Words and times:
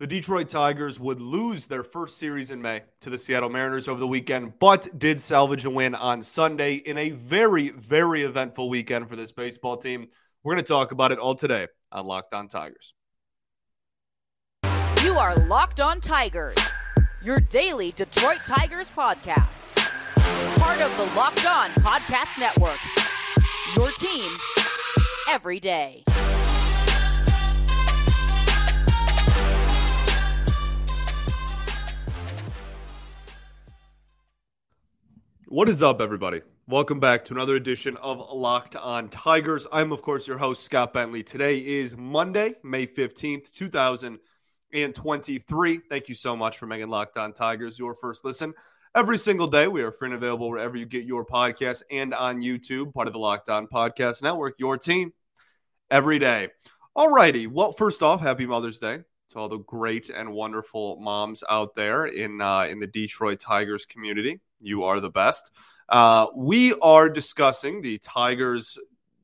The 0.00 0.08
Detroit 0.08 0.48
Tigers 0.48 0.98
would 0.98 1.20
lose 1.20 1.68
their 1.68 1.84
first 1.84 2.18
series 2.18 2.50
in 2.50 2.60
May 2.60 2.82
to 3.00 3.10
the 3.10 3.18
Seattle 3.18 3.48
Mariners 3.48 3.86
over 3.86 4.00
the 4.00 4.08
weekend, 4.08 4.54
but 4.58 4.98
did 4.98 5.20
salvage 5.20 5.64
a 5.64 5.70
win 5.70 5.94
on 5.94 6.24
Sunday 6.24 6.74
in 6.74 6.98
a 6.98 7.10
very, 7.10 7.68
very 7.68 8.24
eventful 8.24 8.68
weekend 8.68 9.08
for 9.08 9.14
this 9.14 9.30
baseball 9.30 9.76
team. 9.76 10.08
We're 10.42 10.54
going 10.54 10.64
to 10.64 10.68
talk 10.68 10.90
about 10.90 11.12
it 11.12 11.20
all 11.20 11.36
today 11.36 11.68
on 11.92 12.06
Locked 12.06 12.34
On 12.34 12.48
Tigers. 12.48 12.92
You 15.04 15.12
are 15.12 15.36
Locked 15.46 15.80
On 15.80 16.00
Tigers, 16.00 16.58
your 17.22 17.38
daily 17.38 17.92
Detroit 17.92 18.40
Tigers 18.44 18.90
podcast. 18.90 19.64
Part 20.58 20.80
of 20.80 20.96
the 20.96 21.04
Locked 21.16 21.46
On 21.46 21.70
Podcast 21.70 22.40
Network. 22.40 22.80
Your 23.76 23.92
team 23.92 24.28
every 25.30 25.60
day. 25.60 26.02
What 35.54 35.68
is 35.68 35.84
up, 35.84 36.00
everybody? 36.00 36.40
Welcome 36.66 36.98
back 36.98 37.24
to 37.26 37.32
another 37.32 37.54
edition 37.54 37.96
of 37.98 38.18
Locked 38.34 38.74
On 38.74 39.08
Tigers. 39.08 39.68
I'm, 39.70 39.92
of 39.92 40.02
course, 40.02 40.26
your 40.26 40.38
host, 40.38 40.64
Scott 40.64 40.92
Bentley. 40.92 41.22
Today 41.22 41.58
is 41.58 41.96
Monday, 41.96 42.56
May 42.64 42.88
15th, 42.88 43.52
2023. 43.52 45.80
Thank 45.88 46.08
you 46.08 46.14
so 46.16 46.34
much 46.34 46.58
for 46.58 46.66
making 46.66 46.88
Locked 46.88 47.16
On 47.18 47.32
Tigers 47.32 47.78
your 47.78 47.94
first 47.94 48.24
listen. 48.24 48.52
Every 48.96 49.16
single 49.16 49.46
day, 49.46 49.68
we 49.68 49.84
are 49.84 49.92
free 49.92 50.08
and 50.08 50.16
available 50.16 50.50
wherever 50.50 50.76
you 50.76 50.86
get 50.86 51.04
your 51.04 51.24
podcast 51.24 51.84
and 51.88 52.12
on 52.12 52.42
YouTube, 52.42 52.92
part 52.92 53.06
of 53.06 53.12
the 53.12 53.20
Locked 53.20 53.48
On 53.48 53.68
Podcast 53.68 54.24
Network, 54.24 54.56
your 54.58 54.76
team 54.76 55.12
every 55.88 56.18
day. 56.18 56.48
All 56.96 57.12
righty. 57.12 57.46
Well, 57.46 57.70
first 57.70 58.02
off, 58.02 58.20
happy 58.20 58.44
Mother's 58.44 58.80
Day 58.80 59.04
to 59.34 59.40
all 59.40 59.48
the 59.48 59.58
great 59.58 60.10
and 60.10 60.32
wonderful 60.32 60.96
moms 60.96 61.44
out 61.50 61.74
there 61.74 62.06
in 62.06 62.40
uh, 62.40 62.62
in 62.62 62.80
the 62.80 62.86
Detroit 62.86 63.40
Tigers 63.40 63.84
community. 63.84 64.40
You 64.60 64.84
are 64.84 65.00
the 65.00 65.10
best. 65.10 65.50
Uh, 65.88 66.28
we 66.34 66.72
are 66.74 67.10
discussing 67.10 67.82
the 67.82 67.98
Tigers 67.98 68.78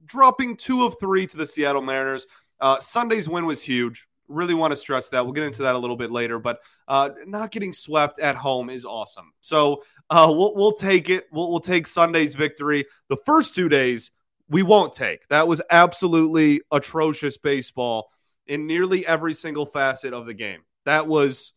dropping 0.04 0.56
two 0.56 0.84
of 0.84 0.96
three 1.00 1.26
to 1.26 1.36
the 1.36 1.46
Seattle 1.46 1.80
Mariners. 1.80 2.26
Uh, 2.60 2.78
Sunday's 2.80 3.28
win 3.28 3.46
was 3.46 3.62
huge. 3.62 4.08
Really 4.28 4.54
want 4.54 4.72
to 4.72 4.76
stress 4.76 5.08
that. 5.08 5.24
We'll 5.24 5.32
get 5.32 5.44
into 5.44 5.62
that 5.62 5.74
a 5.74 5.78
little 5.78 5.96
bit 5.96 6.10
later, 6.10 6.38
but 6.38 6.60
uh, 6.86 7.10
not 7.26 7.50
getting 7.50 7.72
swept 7.72 8.18
at 8.18 8.36
home 8.36 8.68
is 8.68 8.84
awesome. 8.84 9.32
So 9.40 9.82
uh, 10.10 10.26
we'll, 10.28 10.54
we'll 10.54 10.72
take 10.72 11.08
it. 11.08 11.26
We'll, 11.32 11.50
we'll 11.50 11.60
take 11.60 11.86
Sunday's 11.86 12.34
victory. 12.34 12.84
The 13.08 13.16
first 13.24 13.54
two 13.54 13.68
days, 13.68 14.10
we 14.48 14.62
won't 14.62 14.92
take. 14.92 15.26
That 15.28 15.48
was 15.48 15.62
absolutely 15.70 16.60
atrocious 16.70 17.38
baseball 17.38 18.10
in 18.50 18.66
nearly 18.66 19.06
every 19.06 19.32
single 19.32 19.64
facet 19.64 20.12
of 20.12 20.26
the 20.26 20.34
game. 20.34 20.62
That 20.84 21.06
was 21.06 21.52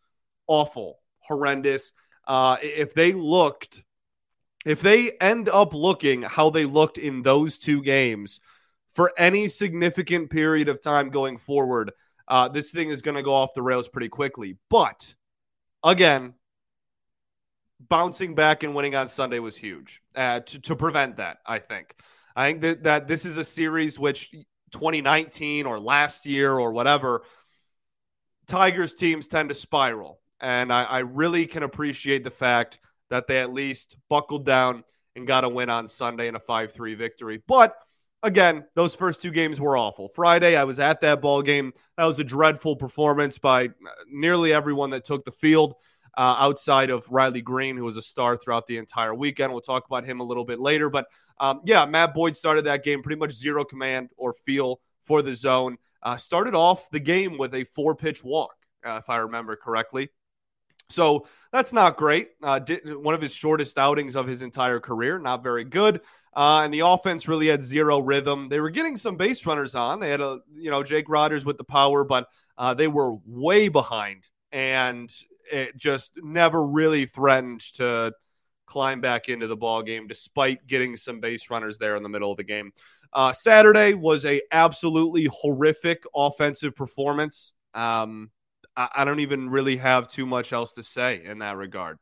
awful, 0.46 1.00
horrendous. 1.22 1.92
Uh, 2.28 2.58
if 2.62 2.94
they 2.94 3.14
looked, 3.14 3.84
if 4.64 4.80
they 4.82 5.12
end 5.20 5.50
up 5.50 5.74
looking 5.74 6.22
how 6.22 6.52
they 6.52 6.66
looked 6.66 7.00
in 7.00 7.24
those 7.24 7.58
two 7.58 7.82
games 7.82 8.40
for 8.94 9.12
any 9.18 9.48
significant 9.48 10.30
period 10.30 10.70
of 10.70 10.84
time 10.84 11.10
going 11.10 11.40
forward, 11.40 11.92
uh, 12.28 12.48
this 12.48 12.72
thing 12.72 12.90
is 12.90 13.02
going 13.02 13.18
to 13.18 13.24
go 13.24 13.34
off 13.34 13.56
the 13.56 13.64
rails 13.64 13.88
pretty 13.88 14.10
quickly. 14.10 14.58
But 14.70 15.16
again, 15.84 16.36
bouncing 17.80 18.36
back 18.36 18.62
and 18.62 18.76
winning 18.76 18.96
on 18.96 19.08
Sunday 19.08 19.40
was 19.40 19.58
huge 19.58 20.00
uh, 20.16 20.42
to, 20.42 20.62
to 20.62 20.76
prevent 20.76 21.18
that, 21.18 21.40
I 21.44 21.58
think. 21.58 21.96
I 22.36 22.46
think 22.46 22.62
that, 22.62 22.84
that 22.84 23.08
this 23.08 23.26
is 23.26 23.38
a 23.38 23.44
series 23.44 23.98
which 23.98 24.32
2019 24.74 25.66
or 25.66 25.80
last 25.80 26.26
year 26.26 26.52
or 26.52 26.72
whatever, 26.72 27.24
Tigers 28.48 28.94
teams 28.94 29.28
tend 29.28 29.50
to 29.50 29.56
spiral. 29.56 30.20
And 30.42 30.74
I, 30.74 30.84
I 30.84 31.00
really 31.00 31.46
can 31.46 31.64
appreciate 31.64 32.24
the 32.24 32.32
fact 32.32 32.80
that 33.10 33.28
they 33.28 33.40
at 33.40 33.54
least 33.54 33.96
buckled 34.10 34.46
down 34.46 34.84
and 35.16 35.28
got 35.28 35.44
a 35.44 35.50
win 35.50 35.70
on 35.70 35.88
Sunday 35.88 36.28
in 36.28 36.36
a 36.36 36.40
5 36.40 36.74
3 36.74 36.96
victory. 36.96 37.42
But 37.48 37.76
again, 38.24 38.66
those 38.76 38.96
first 38.96 39.22
two 39.22 39.32
games 39.32 39.62
were 39.62 39.78
awful. 39.78 40.10
Friday, 40.10 40.56
I 40.56 40.64
was 40.64 40.80
at 40.80 41.02
that 41.02 41.22
ball 41.22 41.42
game. 41.42 41.74
That 41.98 42.06
was 42.06 42.20
a 42.20 42.24
dreadful 42.24 42.76
performance 42.76 43.38
by 43.38 43.70
nearly 44.12 44.52
everyone 44.52 44.90
that 44.90 45.06
took 45.06 45.24
the 45.24 45.32
field. 45.32 45.76
Uh, 46.16 46.36
outside 46.38 46.92
of 46.92 47.10
Riley 47.10 47.42
Greene, 47.42 47.76
who 47.76 47.84
was 47.84 47.98
a 47.98 48.02
star 48.02 48.38
throughout 48.38 48.68
the 48.68 48.78
entire 48.78 49.16
weekend. 49.16 49.52
We'll 49.52 49.62
talk 49.62 49.88
about 49.88 50.06
him 50.06 50.20
a 50.20 50.24
little 50.24 50.46
bit 50.46 50.60
later. 50.60 50.90
But 50.90 51.08
um, 51.40 51.62
yeah, 51.66 51.86
Matt 51.86 52.14
Boyd 52.14 52.36
started 52.36 52.66
that 52.66 52.84
game 52.84 53.02
pretty 53.02 53.20
much 53.20 53.32
zero 53.32 53.66
command 53.66 54.10
or 54.16 54.34
feel 54.34 54.80
for 55.02 55.24
the 55.24 55.36
zone. 55.36 55.78
Uh, 56.04 56.18
started 56.18 56.54
off 56.54 56.90
the 56.92 57.00
game 57.00 57.38
with 57.38 57.56
a 57.56 57.64
four 57.64 57.96
pitch 57.96 58.24
walk, 58.24 58.54
uh, 58.86 58.98
if 58.98 59.10
I 59.10 59.18
remember 59.18 59.56
correctly. 59.56 60.10
So 60.90 61.26
that's 61.52 61.74
not 61.74 61.98
great. 61.98 62.30
Uh, 62.44 62.60
did, 62.60 62.96
one 62.96 63.16
of 63.16 63.22
his 63.22 63.34
shortest 63.34 63.80
outings 63.80 64.16
of 64.16 64.28
his 64.28 64.42
entire 64.42 64.80
career. 64.80 65.18
Not 65.18 65.42
very 65.42 65.64
good. 65.64 66.02
Uh, 66.36 66.62
and 66.64 66.74
the 66.74 66.82
offense 66.82 67.28
really 67.28 67.48
had 67.48 67.64
zero 67.64 68.00
rhythm. 68.00 68.50
They 68.50 68.60
were 68.60 68.70
getting 68.70 68.98
some 68.98 69.16
base 69.16 69.46
runners 69.46 69.76
on. 69.76 70.00
They 70.00 70.10
had 70.10 70.22
a, 70.22 70.40
you 70.56 70.72
know, 70.72 70.84
Jake 70.84 71.10
Rogers 71.10 71.46
with 71.46 71.58
the 71.58 71.64
power, 71.64 72.04
but 72.04 72.28
uh, 72.58 72.74
they 72.74 72.88
were 72.88 73.16
way 73.26 73.68
behind, 73.70 74.28
and 74.52 75.12
it 75.52 75.78
just 75.78 76.12
never 76.18 76.66
really 76.66 77.06
threatened 77.06 77.62
to 77.76 78.14
climb 78.66 79.02
back 79.02 79.30
into 79.30 79.48
the 79.48 79.56
ball 79.56 79.82
game, 79.82 80.08
despite 80.08 80.66
getting 80.68 80.98
some 80.98 81.20
base 81.20 81.50
runners 81.50 81.78
there 81.78 81.96
in 81.96 82.04
the 82.04 82.10
middle 82.10 82.32
of 82.32 82.38
the 82.38 82.44
game. 82.44 82.72
Uh, 83.12 83.32
Saturday 83.32 83.94
was 83.94 84.26
a 84.26 84.42
absolutely 84.52 85.30
horrific 85.32 86.04
offensive 86.16 86.76
performance. 86.76 87.54
Um, 87.74 88.32
I, 88.76 88.90
I 88.96 89.06
don't 89.06 89.20
even 89.20 89.50
really 89.50 89.78
have 89.78 90.08
too 90.08 90.26
much 90.26 90.52
else 90.52 90.74
to 90.74 90.84
say 90.84 91.24
in 91.24 91.40
that 91.40 91.58
regard. 91.58 92.00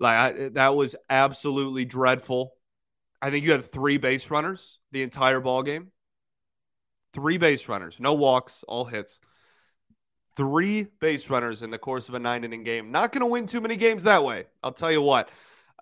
Like 0.00 0.16
I, 0.16 0.48
that 0.50 0.76
was 0.76 0.96
absolutely 1.10 1.84
dreadful. 1.84 2.52
I 3.20 3.30
think 3.30 3.44
you 3.44 3.52
had 3.52 3.64
three 3.64 3.98
base 3.98 4.30
runners 4.30 4.78
the 4.92 5.02
entire 5.02 5.40
ball 5.40 5.62
game. 5.62 5.92
Three 7.14 7.38
base 7.38 7.68
runners, 7.68 7.96
no 7.98 8.14
walks, 8.14 8.64
all 8.68 8.84
hits. 8.84 9.18
Three 10.38 10.84
base 11.00 11.28
runners 11.28 11.62
in 11.62 11.70
the 11.70 11.78
course 11.78 12.08
of 12.08 12.14
a 12.14 12.20
nine 12.20 12.44
inning 12.44 12.62
game. 12.62 12.92
Not 12.92 13.12
going 13.12 13.22
to 13.22 13.26
win 13.26 13.48
too 13.48 13.60
many 13.60 13.74
games 13.74 14.04
that 14.04 14.22
way. 14.22 14.46
I'll 14.62 14.72
tell 14.72 14.92
you 14.92 15.02
what. 15.02 15.28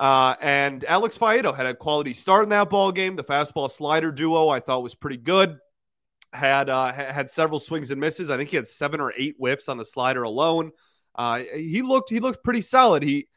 Uh, 0.01 0.35
and 0.41 0.83
Alex 0.85 1.19
Faedo 1.19 1.55
had 1.55 1.67
a 1.67 1.75
quality 1.75 2.15
start 2.15 2.45
in 2.45 2.49
that 2.49 2.71
ball 2.71 2.91
game. 2.91 3.17
The 3.17 3.25
fastball 3.25 3.71
slider 3.71 4.11
duo 4.11 4.49
I 4.49 4.61
thought 4.61 4.83
was 4.83 4.95
pretty 4.95 5.19
good 5.19 5.59
had 6.33 6.71
uh, 6.71 6.93
had 6.93 7.29
several 7.29 7.59
swings 7.59 7.91
and 7.91 8.01
misses. 8.01 8.31
I 8.31 8.37
think 8.37 8.51
he 8.51 8.57
had 8.57 8.67
seven 8.67 9.01
or 9.01 9.13
eight 9.17 9.37
whiffs 9.39 9.69
on 9.69 9.77
the 9.77 9.85
slider 9.85 10.23
alone. 10.23 10.73
Uh, 11.15 11.43
he 11.55 11.83
looked 11.83 12.11
he 12.11 12.21
looked 12.21 12.45
pretty 12.45 12.61
solid. 12.61 13.03
He 13.03 13.29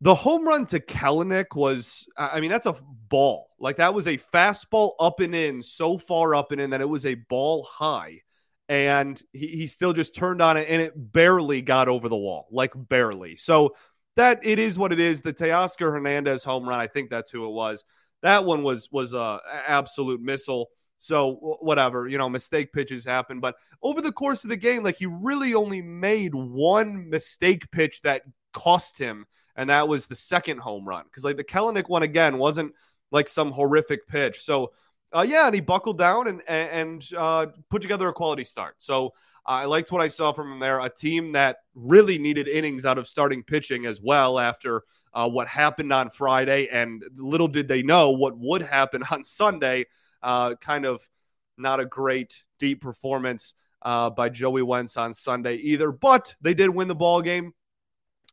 the 0.00 0.14
home 0.14 0.46
run 0.46 0.66
to 0.66 0.80
Kelenic 0.80 1.54
was 1.54 2.06
I 2.16 2.40
mean 2.40 2.50
that's 2.50 2.66
a 2.66 2.76
ball 3.08 3.48
like 3.58 3.76
that 3.76 3.94
was 3.94 4.06
a 4.06 4.18
fastball 4.18 4.92
up 5.00 5.20
and 5.20 5.34
in 5.34 5.62
so 5.62 5.98
far 5.98 6.34
up 6.34 6.52
and 6.52 6.60
in 6.60 6.70
that 6.70 6.80
it 6.80 6.88
was 6.88 7.06
a 7.06 7.14
ball 7.14 7.66
high, 7.70 8.22
and 8.68 9.20
he, 9.32 9.48
he 9.48 9.66
still 9.66 9.92
just 9.92 10.14
turned 10.14 10.42
on 10.42 10.56
it 10.56 10.68
and 10.68 10.82
it 10.82 10.92
barely 10.96 11.62
got 11.62 11.88
over 11.88 12.08
the 12.08 12.16
wall 12.16 12.48
like 12.50 12.72
barely. 12.74 13.36
So 13.36 13.76
that 14.16 14.40
it 14.44 14.58
is 14.58 14.78
what 14.78 14.92
it 14.92 15.00
is. 15.00 15.22
The 15.22 15.32
Teoscar 15.32 15.92
Hernandez 15.92 16.44
home 16.44 16.68
run 16.68 16.80
I 16.80 16.86
think 16.86 17.10
that's 17.10 17.30
who 17.30 17.46
it 17.46 17.52
was. 17.52 17.84
That 18.22 18.44
one 18.44 18.62
was 18.62 18.88
was 18.90 19.14
a 19.14 19.40
absolute 19.66 20.20
missile. 20.20 20.68
So 20.98 21.34
whatever, 21.60 22.08
you 22.08 22.16
know, 22.16 22.28
mistake 22.28 22.72
pitches 22.72 23.04
happen. 23.04 23.40
But 23.40 23.56
over 23.82 24.00
the 24.00 24.12
course 24.12 24.44
of 24.44 24.50
the 24.50 24.56
game, 24.56 24.82
like 24.82 24.96
he 24.96 25.06
really 25.06 25.54
only 25.54 25.82
made 25.82 26.34
one 26.34 27.10
mistake 27.10 27.70
pitch 27.70 28.00
that 28.02 28.22
cost 28.54 28.96
him, 28.96 29.26
and 29.54 29.68
that 29.68 29.88
was 29.88 30.06
the 30.06 30.14
second 30.14 30.58
home 30.58 30.88
run. 30.88 31.04
Because 31.04 31.22
like 31.22 31.36
the 31.36 31.44
Kelenic 31.44 31.88
one 31.88 32.02
again 32.02 32.38
wasn't 32.38 32.72
like 33.12 33.28
some 33.28 33.52
horrific 33.52 34.08
pitch. 34.08 34.40
So 34.40 34.72
uh, 35.14 35.24
yeah, 35.26 35.46
and 35.46 35.54
he 35.54 35.60
buckled 35.60 35.98
down 35.98 36.28
and 36.28 36.42
and 36.48 37.06
uh, 37.16 37.46
put 37.70 37.82
together 37.82 38.08
a 38.08 38.12
quality 38.12 38.44
start. 38.44 38.74
So 38.78 39.14
I 39.44 39.64
liked 39.64 39.92
what 39.92 40.02
I 40.02 40.08
saw 40.08 40.32
from 40.32 40.52
him 40.52 40.58
there. 40.58 40.80
A 40.80 40.90
team 40.90 41.32
that 41.32 41.58
really 41.74 42.18
needed 42.18 42.48
innings 42.48 42.84
out 42.84 42.98
of 42.98 43.06
starting 43.06 43.42
pitching 43.42 43.86
as 43.86 44.00
well 44.00 44.38
after 44.38 44.82
uh, 45.14 45.28
what 45.28 45.48
happened 45.48 45.92
on 45.92 46.10
Friday, 46.10 46.68
and 46.70 47.02
little 47.16 47.48
did 47.48 47.68
they 47.68 47.82
know 47.82 48.10
what 48.10 48.36
would 48.36 48.62
happen 48.62 49.02
on 49.10 49.24
Sunday 49.24 49.86
uh, 50.22 50.54
kind 50.56 50.84
of 50.84 51.08
not 51.56 51.80
a 51.80 51.86
great 51.86 52.42
deep 52.58 52.82
performance 52.82 53.54
uh, 53.82 54.10
by 54.10 54.28
Joey 54.28 54.62
Wentz 54.62 54.96
on 54.96 55.14
Sunday 55.14 55.56
either, 55.56 55.92
but 55.92 56.34
they 56.40 56.52
did 56.54 56.70
win 56.70 56.88
the 56.88 56.94
ball 56.94 57.22
game. 57.22 57.54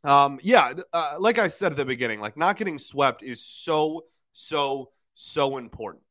Um, 0.03 0.39
yeah, 0.41 0.73
uh, 0.91 1.15
like 1.19 1.37
I 1.37 1.47
said 1.47 1.71
at 1.71 1.77
the 1.77 1.85
beginning, 1.85 2.19
like 2.19 2.35
not 2.35 2.57
getting 2.57 2.77
swept 2.77 3.23
is 3.23 3.45
so, 3.45 4.05
so, 4.33 4.89
so 5.13 5.57
important. 5.57 6.03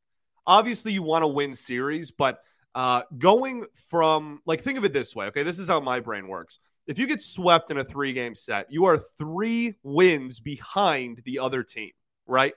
Obviously, 0.46 0.92
you 0.92 1.02
want 1.02 1.22
to 1.22 1.28
win 1.28 1.54
series, 1.54 2.10
but 2.10 2.40
uh, 2.74 3.02
going 3.18 3.66
from 3.74 4.40
like 4.46 4.62
think 4.62 4.78
of 4.78 4.84
it 4.84 4.92
this 4.92 5.14
way. 5.14 5.26
Okay, 5.26 5.42
this 5.42 5.58
is 5.58 5.68
how 5.68 5.80
my 5.80 6.00
brain 6.00 6.28
works. 6.28 6.58
If 6.86 6.98
you 6.98 7.06
get 7.06 7.22
swept 7.22 7.70
in 7.70 7.78
a 7.78 7.84
three 7.84 8.12
game 8.12 8.34
set, 8.34 8.66
you 8.70 8.86
are 8.86 8.98
three 8.98 9.76
wins 9.82 10.40
behind 10.40 11.22
the 11.24 11.38
other 11.38 11.62
team, 11.62 11.92
right? 12.26 12.54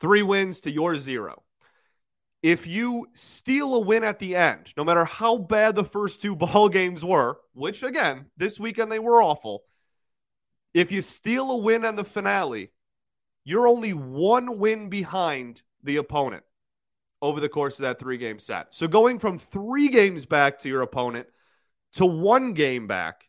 Three 0.00 0.22
wins 0.22 0.60
to 0.62 0.70
your 0.70 0.96
zero 0.96 1.42
if 2.42 2.66
you 2.66 3.06
steal 3.14 3.74
a 3.74 3.78
win 3.78 4.02
at 4.02 4.18
the 4.18 4.34
end, 4.34 4.72
no 4.76 4.84
matter 4.84 5.04
how 5.04 5.38
bad 5.38 5.76
the 5.76 5.84
first 5.84 6.20
two 6.20 6.34
ball 6.36 6.68
games 6.68 7.04
were, 7.04 7.38
which 7.54 7.82
again, 7.82 8.26
this 8.36 8.58
weekend 8.58 8.90
they 8.90 8.98
were 8.98 9.22
awful, 9.22 9.62
if 10.74 10.90
you 10.90 11.00
steal 11.00 11.50
a 11.50 11.56
win 11.56 11.84
on 11.84 11.96
the 11.96 12.04
finale, 12.04 12.72
you're 13.44 13.68
only 13.68 13.92
one 13.92 14.58
win 14.58 14.88
behind 14.88 15.62
the 15.82 15.96
opponent 15.96 16.44
over 17.22 17.40
the 17.40 17.48
course 17.48 17.78
of 17.78 17.84
that 17.84 18.00
three 18.00 18.18
game 18.18 18.38
set. 18.38 18.74
So 18.74 18.88
going 18.88 19.20
from 19.20 19.38
three 19.38 19.88
games 19.88 20.26
back 20.26 20.58
to 20.60 20.68
your 20.68 20.82
opponent 20.82 21.28
to 21.94 22.04
one 22.04 22.52
game 22.52 22.88
back 22.88 23.28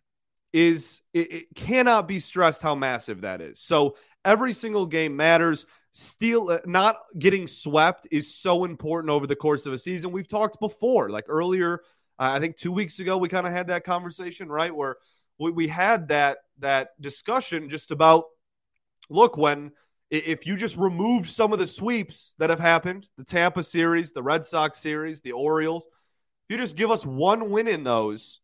is 0.52 1.00
it, 1.14 1.32
it 1.32 1.56
cannot 1.56 2.08
be 2.08 2.20
stressed 2.20 2.62
how 2.62 2.76
massive 2.76 3.22
that 3.22 3.40
is. 3.40 3.60
So 3.60 3.96
every 4.26 4.54
single 4.54 4.88
game 4.88 5.16
matters. 5.16 5.66
Steal 5.96 6.50
uh, 6.50 6.58
not 6.66 6.98
getting 7.20 7.46
swept 7.46 8.08
is 8.10 8.36
so 8.36 8.66
important 8.66 9.12
over 9.12 9.28
the 9.28 9.36
course 9.36 9.68
of 9.68 9.74
a 9.74 9.78
season. 9.78 10.12
We've 10.12 10.28
talked 10.28 10.60
before, 10.60 11.12
like 11.12 11.26
earlier, 11.28 11.82
uh, 12.20 12.32
I 12.32 12.40
think 12.40 12.58
two 12.58 12.72
weeks 12.72 13.00
ago, 13.00 13.18
we 13.18 13.30
kind 13.30 13.46
of 13.46 13.54
had 13.54 13.68
that 13.68 13.84
conversation, 13.84 14.50
right? 14.50 14.76
Where 14.76 14.98
we, 15.38 15.52
we 15.52 15.68
had 15.68 16.08
that 16.08 16.40
that 16.60 17.00
discussion 17.00 17.70
just 17.70 17.92
about 17.92 18.24
look 19.08 19.38
when 19.38 19.72
if 20.18 20.46
you 20.46 20.56
just 20.56 20.78
removed 20.78 21.30
some 21.30 21.54
of 21.54 21.60
the 21.60 21.66
sweeps 21.66 22.36
that 22.38 22.52
have 22.52 22.60
happened, 22.60 23.08
the 23.18 23.24
Tampa 23.24 23.64
series, 23.64 24.12
the 24.12 24.22
Red 24.22 24.46
Sox 24.46 24.80
series, 24.80 25.22
the 25.22 25.32
Orioles, 25.32 25.86
if 25.86 26.56
you 26.56 26.58
just 26.58 26.76
give 26.76 26.92
us 26.92 27.06
one 27.06 27.50
win 27.50 27.68
in 27.68 27.84
those, 27.84 28.40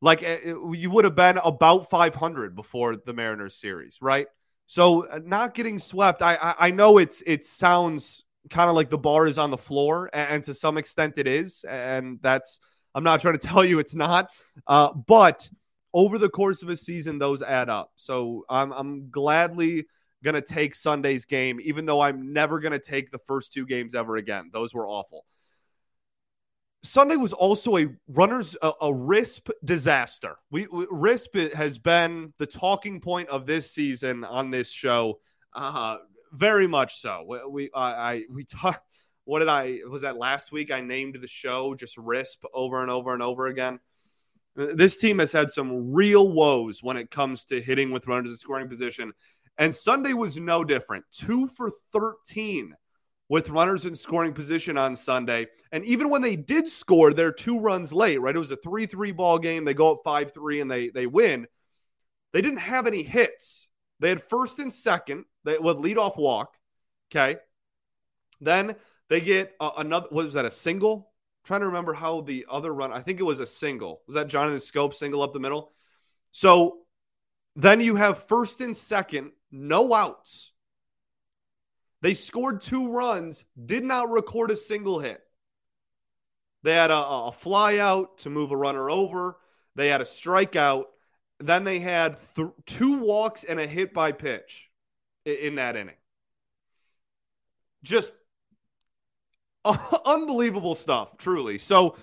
like 0.00 0.22
eh, 0.22 0.38
eh, 0.44 0.54
you 0.72 0.90
would 0.90 1.04
have 1.04 1.16
been 1.16 1.38
about 1.38 1.90
500 1.90 2.54
before 2.54 2.94
the 2.96 3.12
Mariners 3.12 3.56
series, 3.56 3.98
right? 4.00 4.28
So 4.66 5.06
uh, 5.08 5.18
not 5.24 5.54
getting 5.54 5.78
swept, 5.78 6.22
I 6.22 6.36
I, 6.36 6.54
I 6.58 6.70
know 6.70 6.98
it's 6.98 7.22
it 7.26 7.44
sounds 7.44 8.24
kind 8.50 8.68
of 8.70 8.76
like 8.76 8.90
the 8.90 8.98
bar 8.98 9.26
is 9.26 9.38
on 9.38 9.50
the 9.50 9.56
floor, 9.58 10.10
and, 10.12 10.30
and, 10.30 10.44
to 10.44 10.54
some 10.54 10.76
extent 10.78 11.18
it 11.18 11.26
is, 11.26 11.64
and 11.64 12.18
that's 12.22 12.60
I'm 12.94 13.02
not 13.02 13.20
trying 13.20 13.38
to 13.38 13.46
tell 13.46 13.64
you 13.64 13.80
it's 13.80 13.94
not, 13.94 14.30
uh, 14.66 14.92
but 14.92 15.48
over 15.92 16.18
the 16.18 16.28
course 16.28 16.62
of 16.62 16.68
a 16.68 16.76
season, 16.76 17.18
those 17.18 17.42
add 17.42 17.68
up. 17.68 17.90
So 17.96 18.44
I'm 18.48 18.72
I'm 18.72 19.10
gladly 19.10 19.86
gonna 20.24 20.40
take 20.40 20.74
Sunday's 20.74 21.24
game, 21.24 21.60
even 21.60 21.86
though 21.86 22.00
I'm 22.00 22.32
never 22.32 22.58
gonna 22.58 22.80
take 22.80 23.10
the 23.10 23.18
first 23.18 23.52
two 23.52 23.66
games 23.66 23.94
ever 23.94 24.16
again. 24.16 24.50
Those 24.52 24.74
were 24.74 24.88
awful. 24.88 25.24
Sunday 26.84 27.16
was 27.16 27.32
also 27.32 27.78
a 27.78 27.86
runners 28.08 28.56
a, 28.60 28.68
a 28.68 28.92
RISP 28.92 29.50
disaster. 29.64 30.36
We, 30.50 30.66
we 30.66 30.84
RISP 30.86 31.54
has 31.54 31.78
been 31.78 32.34
the 32.38 32.46
talking 32.46 33.00
point 33.00 33.30
of 33.30 33.46
this 33.46 33.70
season 33.70 34.22
on 34.22 34.50
this 34.50 34.70
show, 34.70 35.20
uh, 35.54 35.96
very 36.32 36.66
much 36.66 36.96
so. 36.96 37.24
We, 37.26 37.38
we 37.48 37.70
I, 37.74 37.90
I 37.90 38.22
we 38.30 38.44
talked. 38.44 38.82
What 39.24 39.38
did 39.38 39.48
I 39.48 39.78
was 39.88 40.02
that 40.02 40.18
last 40.18 40.52
week? 40.52 40.70
I 40.70 40.82
named 40.82 41.16
the 41.18 41.26
show 41.26 41.74
just 41.74 41.96
RISP 41.96 42.44
over 42.52 42.82
and 42.82 42.90
over 42.90 43.14
and 43.14 43.22
over 43.22 43.46
again. 43.46 43.80
This 44.54 44.98
team 44.98 45.18
has 45.18 45.32
had 45.32 45.50
some 45.50 45.92
real 45.92 46.30
woes 46.30 46.82
when 46.82 46.98
it 46.98 47.10
comes 47.10 47.44
to 47.46 47.60
hitting 47.60 47.90
with 47.90 48.06
runners 48.06 48.30
in 48.30 48.36
scoring 48.36 48.68
position, 48.68 49.12
and 49.58 49.74
Sunday 49.74 50.12
was 50.12 50.38
no 50.38 50.64
different. 50.64 51.04
Two 51.12 51.48
for 51.48 51.70
thirteen 51.92 52.74
with 53.28 53.48
runners 53.48 53.84
in 53.84 53.94
scoring 53.94 54.32
position 54.32 54.76
on 54.76 54.96
Sunday. 54.96 55.46
And 55.72 55.84
even 55.84 56.10
when 56.10 56.22
they 56.22 56.36
did 56.36 56.68
score, 56.68 57.12
they're 57.12 57.32
two 57.32 57.58
runs 57.58 57.92
late, 57.92 58.20
right? 58.20 58.36
It 58.36 58.38
was 58.38 58.50
a 58.50 58.56
3 58.56 58.86
3 58.86 59.12
ball 59.12 59.38
game. 59.38 59.64
They 59.64 59.74
go 59.74 59.92
up 59.92 60.00
5 60.04 60.32
3 60.32 60.60
and 60.60 60.70
they, 60.70 60.90
they 60.90 61.06
win. 61.06 61.46
They 62.32 62.42
didn't 62.42 62.58
have 62.58 62.86
any 62.86 63.02
hits. 63.02 63.68
They 64.00 64.10
had 64.10 64.22
first 64.22 64.58
and 64.58 64.72
second 64.72 65.24
they, 65.44 65.58
with 65.58 65.78
leadoff 65.78 66.18
walk. 66.18 66.54
Okay. 67.10 67.36
Then 68.40 68.76
they 69.08 69.20
get 69.20 69.54
uh, 69.60 69.70
another, 69.78 70.08
what 70.10 70.24
was 70.24 70.34
that, 70.34 70.44
a 70.44 70.50
single? 70.50 71.12
I'm 71.42 71.46
trying 71.46 71.60
to 71.60 71.66
remember 71.66 71.94
how 71.94 72.20
the 72.20 72.46
other 72.50 72.72
run, 72.72 72.92
I 72.92 73.00
think 73.00 73.20
it 73.20 73.24
was 73.24 73.40
a 73.40 73.46
single. 73.46 74.02
Was 74.06 74.14
that 74.14 74.28
Jonathan 74.28 74.58
Schoop 74.58 74.94
single 74.94 75.22
up 75.22 75.32
the 75.32 75.40
middle? 75.40 75.72
So 76.32 76.78
then 77.56 77.80
you 77.80 77.96
have 77.96 78.18
first 78.18 78.60
and 78.60 78.76
second, 78.76 79.32
no 79.50 79.94
outs. 79.94 80.52
They 82.02 82.14
scored 82.14 82.60
two 82.60 82.92
runs, 82.92 83.44
did 83.64 83.84
not 83.84 84.10
record 84.10 84.50
a 84.50 84.56
single 84.56 84.98
hit. 84.98 85.22
They 86.62 86.74
had 86.74 86.90
a, 86.90 86.96
a 86.96 87.32
fly 87.32 87.78
out 87.78 88.18
to 88.18 88.30
move 88.30 88.50
a 88.50 88.56
runner 88.56 88.90
over. 88.90 89.36
They 89.74 89.88
had 89.88 90.00
a 90.00 90.04
strikeout. 90.04 90.84
Then 91.38 91.64
they 91.64 91.78
had 91.78 92.16
th- 92.36 92.48
two 92.66 92.98
walks 92.98 93.44
and 93.44 93.60
a 93.60 93.66
hit 93.66 93.92
by 93.92 94.12
pitch 94.12 94.70
in, 95.24 95.34
in 95.34 95.54
that 95.56 95.76
inning. 95.76 95.96
Just 97.82 98.14
unbelievable 100.06 100.74
stuff, 100.74 101.16
truly. 101.16 101.58
So 101.58 101.96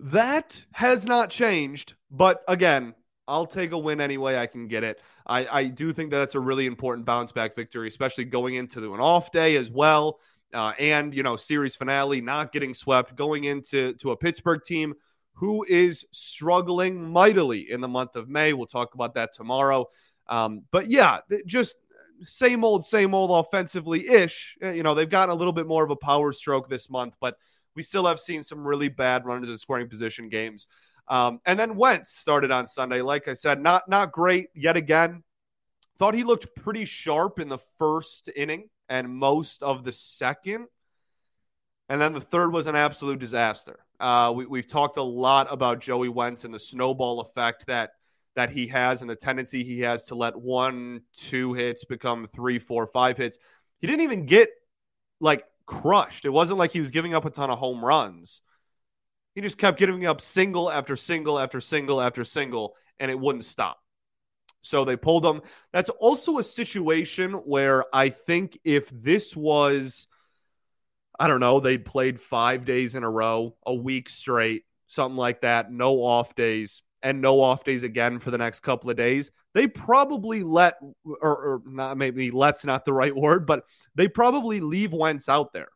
that 0.00 0.64
has 0.72 1.06
not 1.06 1.30
changed. 1.30 1.94
But 2.10 2.44
again, 2.48 2.94
I'll 3.26 3.46
take 3.46 3.72
a 3.72 3.78
win 3.78 4.00
any 4.00 4.18
way 4.18 4.38
I 4.38 4.46
can 4.46 4.68
get 4.68 4.84
it. 4.84 5.00
I, 5.26 5.46
I 5.46 5.64
do 5.64 5.92
think 5.92 6.10
that 6.10 6.18
that's 6.18 6.34
a 6.34 6.40
really 6.40 6.66
important 6.66 7.06
bounce 7.06 7.32
back 7.32 7.56
victory, 7.56 7.88
especially 7.88 8.24
going 8.24 8.54
into 8.54 8.94
an 8.94 9.00
off 9.00 9.32
day 9.32 9.56
as 9.56 9.70
well. 9.70 10.20
Uh, 10.52 10.72
and, 10.78 11.14
you 11.14 11.22
know, 11.22 11.34
series 11.34 11.74
finale, 11.74 12.20
not 12.20 12.52
getting 12.52 12.74
swept, 12.74 13.16
going 13.16 13.44
into 13.44 13.94
to 13.94 14.12
a 14.12 14.16
Pittsburgh 14.16 14.62
team 14.62 14.94
who 15.32 15.64
is 15.68 16.06
struggling 16.12 17.10
mightily 17.10 17.70
in 17.70 17.80
the 17.80 17.88
month 17.88 18.14
of 18.14 18.28
May. 18.28 18.52
We'll 18.52 18.66
talk 18.66 18.94
about 18.94 19.14
that 19.14 19.32
tomorrow. 19.32 19.86
Um, 20.28 20.62
but 20.70 20.86
yeah, 20.86 21.18
just 21.44 21.76
same 22.22 22.62
old, 22.62 22.84
same 22.84 23.14
old 23.14 23.30
offensively 23.44 24.06
ish. 24.06 24.56
Uh, 24.62 24.70
you 24.70 24.82
know, 24.84 24.94
they've 24.94 25.10
gotten 25.10 25.34
a 25.34 25.36
little 25.36 25.52
bit 25.52 25.66
more 25.66 25.82
of 25.82 25.90
a 25.90 25.96
power 25.96 26.30
stroke 26.30 26.68
this 26.68 26.88
month, 26.88 27.16
but 27.20 27.36
we 27.74 27.82
still 27.82 28.06
have 28.06 28.20
seen 28.20 28.44
some 28.44 28.64
really 28.64 28.88
bad 28.88 29.24
runners 29.24 29.50
in 29.50 29.58
scoring 29.58 29.88
position 29.88 30.28
games. 30.28 30.68
Um, 31.08 31.40
and 31.44 31.58
then 31.58 31.76
Wentz 31.76 32.16
started 32.16 32.50
on 32.50 32.66
Sunday. 32.66 33.02
Like 33.02 33.28
I 33.28 33.34
said, 33.34 33.60
not 33.60 33.88
not 33.88 34.12
great 34.12 34.48
yet 34.54 34.76
again. 34.76 35.22
Thought 35.98 36.14
he 36.14 36.24
looked 36.24 36.56
pretty 36.56 36.84
sharp 36.84 37.38
in 37.38 37.48
the 37.48 37.58
first 37.78 38.28
inning 38.34 38.68
and 38.88 39.08
most 39.08 39.62
of 39.62 39.84
the 39.84 39.92
second. 39.92 40.66
And 41.88 42.00
then 42.00 42.14
the 42.14 42.20
third 42.20 42.52
was 42.52 42.66
an 42.66 42.74
absolute 42.74 43.18
disaster. 43.18 43.80
Uh, 44.00 44.32
we, 44.34 44.58
have 44.58 44.66
talked 44.66 44.96
a 44.96 45.02
lot 45.02 45.46
about 45.52 45.80
Joey 45.80 46.08
Wentz 46.08 46.44
and 46.44 46.52
the 46.52 46.58
snowball 46.58 47.20
effect 47.20 47.66
that 47.66 47.90
that 48.34 48.50
he 48.50 48.66
has 48.66 49.00
and 49.00 49.08
the 49.08 49.14
tendency 49.14 49.62
he 49.62 49.80
has 49.80 50.04
to 50.04 50.16
let 50.16 50.36
one, 50.36 51.02
two 51.12 51.52
hits 51.52 51.84
become 51.84 52.26
three, 52.26 52.58
four, 52.58 52.86
five 52.86 53.16
hits. 53.16 53.38
He 53.78 53.86
didn't 53.86 54.02
even 54.02 54.26
get 54.26 54.48
like 55.20 55.44
crushed. 55.66 56.24
It 56.24 56.30
wasn't 56.30 56.58
like 56.58 56.72
he 56.72 56.80
was 56.80 56.90
giving 56.90 57.14
up 57.14 57.24
a 57.24 57.30
ton 57.30 57.50
of 57.50 57.58
home 57.58 57.84
runs. 57.84 58.40
He 59.34 59.40
just 59.40 59.58
kept 59.58 59.78
giving 59.78 60.06
up 60.06 60.20
single 60.20 60.70
after 60.70 60.96
single 60.96 61.38
after 61.38 61.60
single 61.60 62.00
after 62.00 62.24
single, 62.24 62.74
and 63.00 63.10
it 63.10 63.18
wouldn't 63.18 63.44
stop. 63.44 63.80
So 64.60 64.84
they 64.84 64.96
pulled 64.96 65.26
him. 65.26 65.42
That's 65.72 65.90
also 65.90 66.38
a 66.38 66.44
situation 66.44 67.32
where 67.32 67.84
I 67.92 68.08
think 68.08 68.58
if 68.64 68.88
this 68.90 69.36
was, 69.36 70.06
I 71.18 71.26
don't 71.26 71.40
know, 71.40 71.60
they 71.60 71.76
played 71.76 72.18
five 72.18 72.64
days 72.64 72.94
in 72.94 73.02
a 73.02 73.10
row, 73.10 73.56
a 73.66 73.74
week 73.74 74.08
straight, 74.08 74.64
something 74.86 75.18
like 75.18 75.42
that, 75.42 75.70
no 75.70 75.96
off 76.02 76.34
days, 76.34 76.82
and 77.02 77.20
no 77.20 77.42
off 77.42 77.64
days 77.64 77.82
again 77.82 78.18
for 78.18 78.30
the 78.30 78.38
next 78.38 78.60
couple 78.60 78.88
of 78.88 78.96
days, 78.96 79.30
they 79.52 79.66
probably 79.66 80.42
let, 80.42 80.76
or, 81.04 81.36
or 81.36 81.62
not 81.66 81.98
maybe 81.98 82.30
let's 82.30 82.64
not 82.64 82.86
the 82.86 82.92
right 82.92 83.14
word, 83.14 83.46
but 83.46 83.64
they 83.94 84.08
probably 84.08 84.60
leave 84.60 84.94
Wentz 84.94 85.28
out 85.28 85.52
there. 85.52 85.68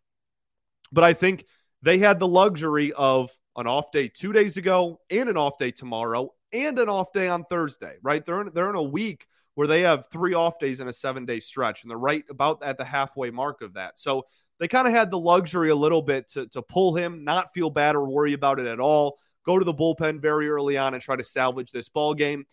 But 0.90 1.04
I 1.04 1.12
think 1.12 1.44
they 1.82 1.98
had 1.98 2.18
the 2.18 2.26
luxury 2.26 2.94
of 2.94 3.30
an 3.58 3.66
off 3.66 3.90
day 3.90 4.08
two 4.08 4.32
days 4.32 4.56
ago 4.56 5.00
and 5.10 5.28
an 5.28 5.36
off 5.36 5.58
day 5.58 5.70
tomorrow 5.72 6.32
and 6.52 6.78
an 6.78 6.88
off 6.88 7.12
day 7.12 7.28
on 7.28 7.44
Thursday, 7.44 7.96
right? 8.02 8.24
They're 8.24 8.40
in, 8.40 8.50
they're 8.54 8.70
in 8.70 8.76
a 8.76 8.82
week 8.82 9.26
where 9.54 9.66
they 9.66 9.82
have 9.82 10.06
three 10.10 10.34
off 10.34 10.58
days 10.60 10.80
in 10.80 10.86
a 10.86 10.92
seven 10.92 11.26
day 11.26 11.40
stretch, 11.40 11.82
and 11.82 11.90
they're 11.90 11.98
right 11.98 12.24
about 12.30 12.62
at 12.62 12.78
the 12.78 12.84
halfway 12.84 13.30
mark 13.30 13.60
of 13.60 13.74
that. 13.74 13.98
So 13.98 14.26
they 14.60 14.68
kind 14.68 14.86
of 14.86 14.94
had 14.94 15.10
the 15.10 15.18
luxury 15.18 15.70
a 15.70 15.76
little 15.76 16.02
bit 16.02 16.28
to, 16.30 16.46
to 16.48 16.62
pull 16.62 16.94
him, 16.94 17.24
not 17.24 17.52
feel 17.52 17.68
bad 17.68 17.96
or 17.96 18.08
worry 18.08 18.32
about 18.32 18.60
it 18.60 18.66
at 18.66 18.80
all. 18.80 19.18
Go 19.44 19.58
to 19.58 19.64
the 19.64 19.74
bullpen 19.74 20.20
very 20.20 20.48
early 20.48 20.78
on 20.78 20.94
and 20.94 21.02
try 21.02 21.16
to 21.16 21.24
salvage 21.24 21.72
this 21.72 21.88
ball 21.88 22.14
game. 22.14 22.46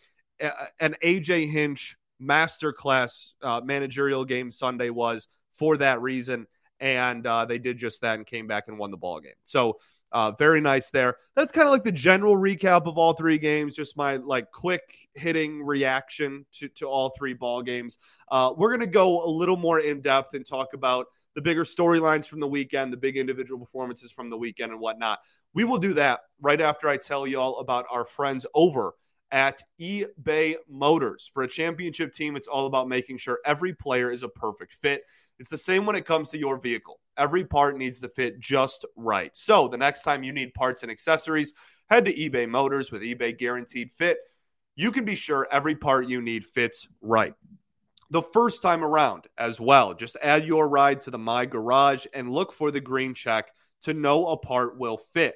An 0.80 0.96
AJ 1.04 1.52
Hinch 1.52 1.96
masterclass 2.22 3.32
uh, 3.42 3.62
managerial 3.64 4.26
game 4.26 4.52
Sunday 4.52 4.90
was 4.90 5.28
for 5.54 5.78
that 5.78 6.02
reason, 6.02 6.48
and 6.80 7.26
uh, 7.26 7.46
they 7.46 7.58
did 7.58 7.78
just 7.78 8.02
that 8.02 8.16
and 8.16 8.26
came 8.26 8.48
back 8.48 8.66
and 8.68 8.78
won 8.78 8.92
the 8.92 8.98
ball 8.98 9.20
game. 9.20 9.34
So 9.44 9.78
uh, 10.16 10.32
very 10.32 10.62
nice 10.62 10.92
there. 10.92 11.18
That's 11.36 11.52
kind 11.52 11.68
of 11.68 11.74
like 11.74 11.84
the 11.84 11.92
general 11.92 12.38
recap 12.38 12.88
of 12.88 12.98
all 12.98 13.12
three 13.12 13.38
games. 13.38 13.76
Just 13.76 13.98
my 13.98 14.16
like 14.16 14.50
quick 14.50 14.96
hitting 15.14 15.62
reaction 15.62 16.46
to, 16.54 16.70
to 16.70 16.86
all 16.86 17.14
three 17.18 17.34
ball 17.34 17.62
games. 17.62 17.98
Uh, 18.32 18.54
we're 18.56 18.72
gonna 18.72 18.88
go 18.88 19.26
a 19.26 19.30
little 19.30 19.58
more 19.58 19.82
in 19.82 20.00
depth 20.00 20.34
and 20.34 20.46
talk 20.46 20.74
about 20.74 21.08
the 21.36 21.42
bigger 21.42 21.66
storylines 21.66 22.28
from 22.28 22.40
the 22.40 22.48
weekend, 22.48 22.94
the 22.94 22.98
big 22.98 23.18
individual 23.18 23.60
performances 23.60 24.10
from 24.10 24.30
the 24.30 24.38
weekend, 24.38 24.72
and 24.72 24.80
whatnot. 24.80 25.20
We 25.54 25.66
will 25.66 25.80
do 25.80 25.94
that 25.96 26.22
right 26.40 26.62
after 26.62 26.88
I 26.88 26.96
tell 26.96 27.28
y'all 27.28 27.60
about 27.60 27.86
our 27.92 28.06
friends 28.06 28.46
over 28.54 28.94
at 29.36 29.62
eBay 29.82 30.56
Motors. 30.70 31.30
For 31.34 31.44
a 31.44 31.48
championship 31.48 32.14
team, 32.14 32.38
it's 32.38 32.48
all 32.48 32.68
about 32.68 32.88
making 32.88 33.18
sure 33.18 33.40
every 33.46 33.74
player 33.74 34.10
is 34.10 34.24
a 34.24 34.30
perfect 34.30 34.74
fit. 34.76 35.04
It's 35.40 35.50
the 35.50 35.58
same 35.58 35.86
when 35.86 35.98
it 35.98 36.06
comes 36.06 36.30
to 36.30 36.38
your 36.38 36.58
vehicle. 36.58 37.02
Every 37.18 37.44
part 37.44 37.78
needs 37.78 38.00
to 38.00 38.08
fit 38.08 38.40
just 38.40 38.86
right. 38.96 39.36
So 39.36 39.68
the 39.68 39.78
next 39.78 40.04
time 40.04 40.24
you 40.24 40.32
need 40.32 40.54
parts 40.54 40.84
and 40.84 40.92
accessories, 40.92 41.52
head 41.90 42.06
to 42.06 42.14
eBay 42.14 42.48
Motors 42.48 42.94
with 42.94 43.02
eBay 43.02 43.38
Guaranteed 43.38 43.92
Fit. 43.92 44.20
You 44.78 44.94
can 44.94 45.04
be 45.04 45.16
sure 45.16 45.50
every 45.52 45.76
part 45.76 46.08
you 46.08 46.22
need 46.22 46.46
fits 46.46 46.88
right. 47.02 47.34
The 48.12 48.22
first 48.22 48.62
time 48.62 48.86
around 48.86 49.28
as 49.38 49.60
well, 49.60 49.94
just 49.94 50.16
add 50.24 50.46
your 50.46 50.66
ride 50.70 51.02
to 51.02 51.12
the 51.12 51.18
My 51.18 51.46
Garage 51.46 52.06
and 52.14 52.32
look 52.32 52.54
for 52.54 52.72
the 52.72 52.80
green 52.80 53.14
check 53.14 53.52
to 53.82 53.94
know 53.94 54.28
a 54.28 54.38
part 54.38 54.80
will 54.80 54.96
fit 54.98 55.36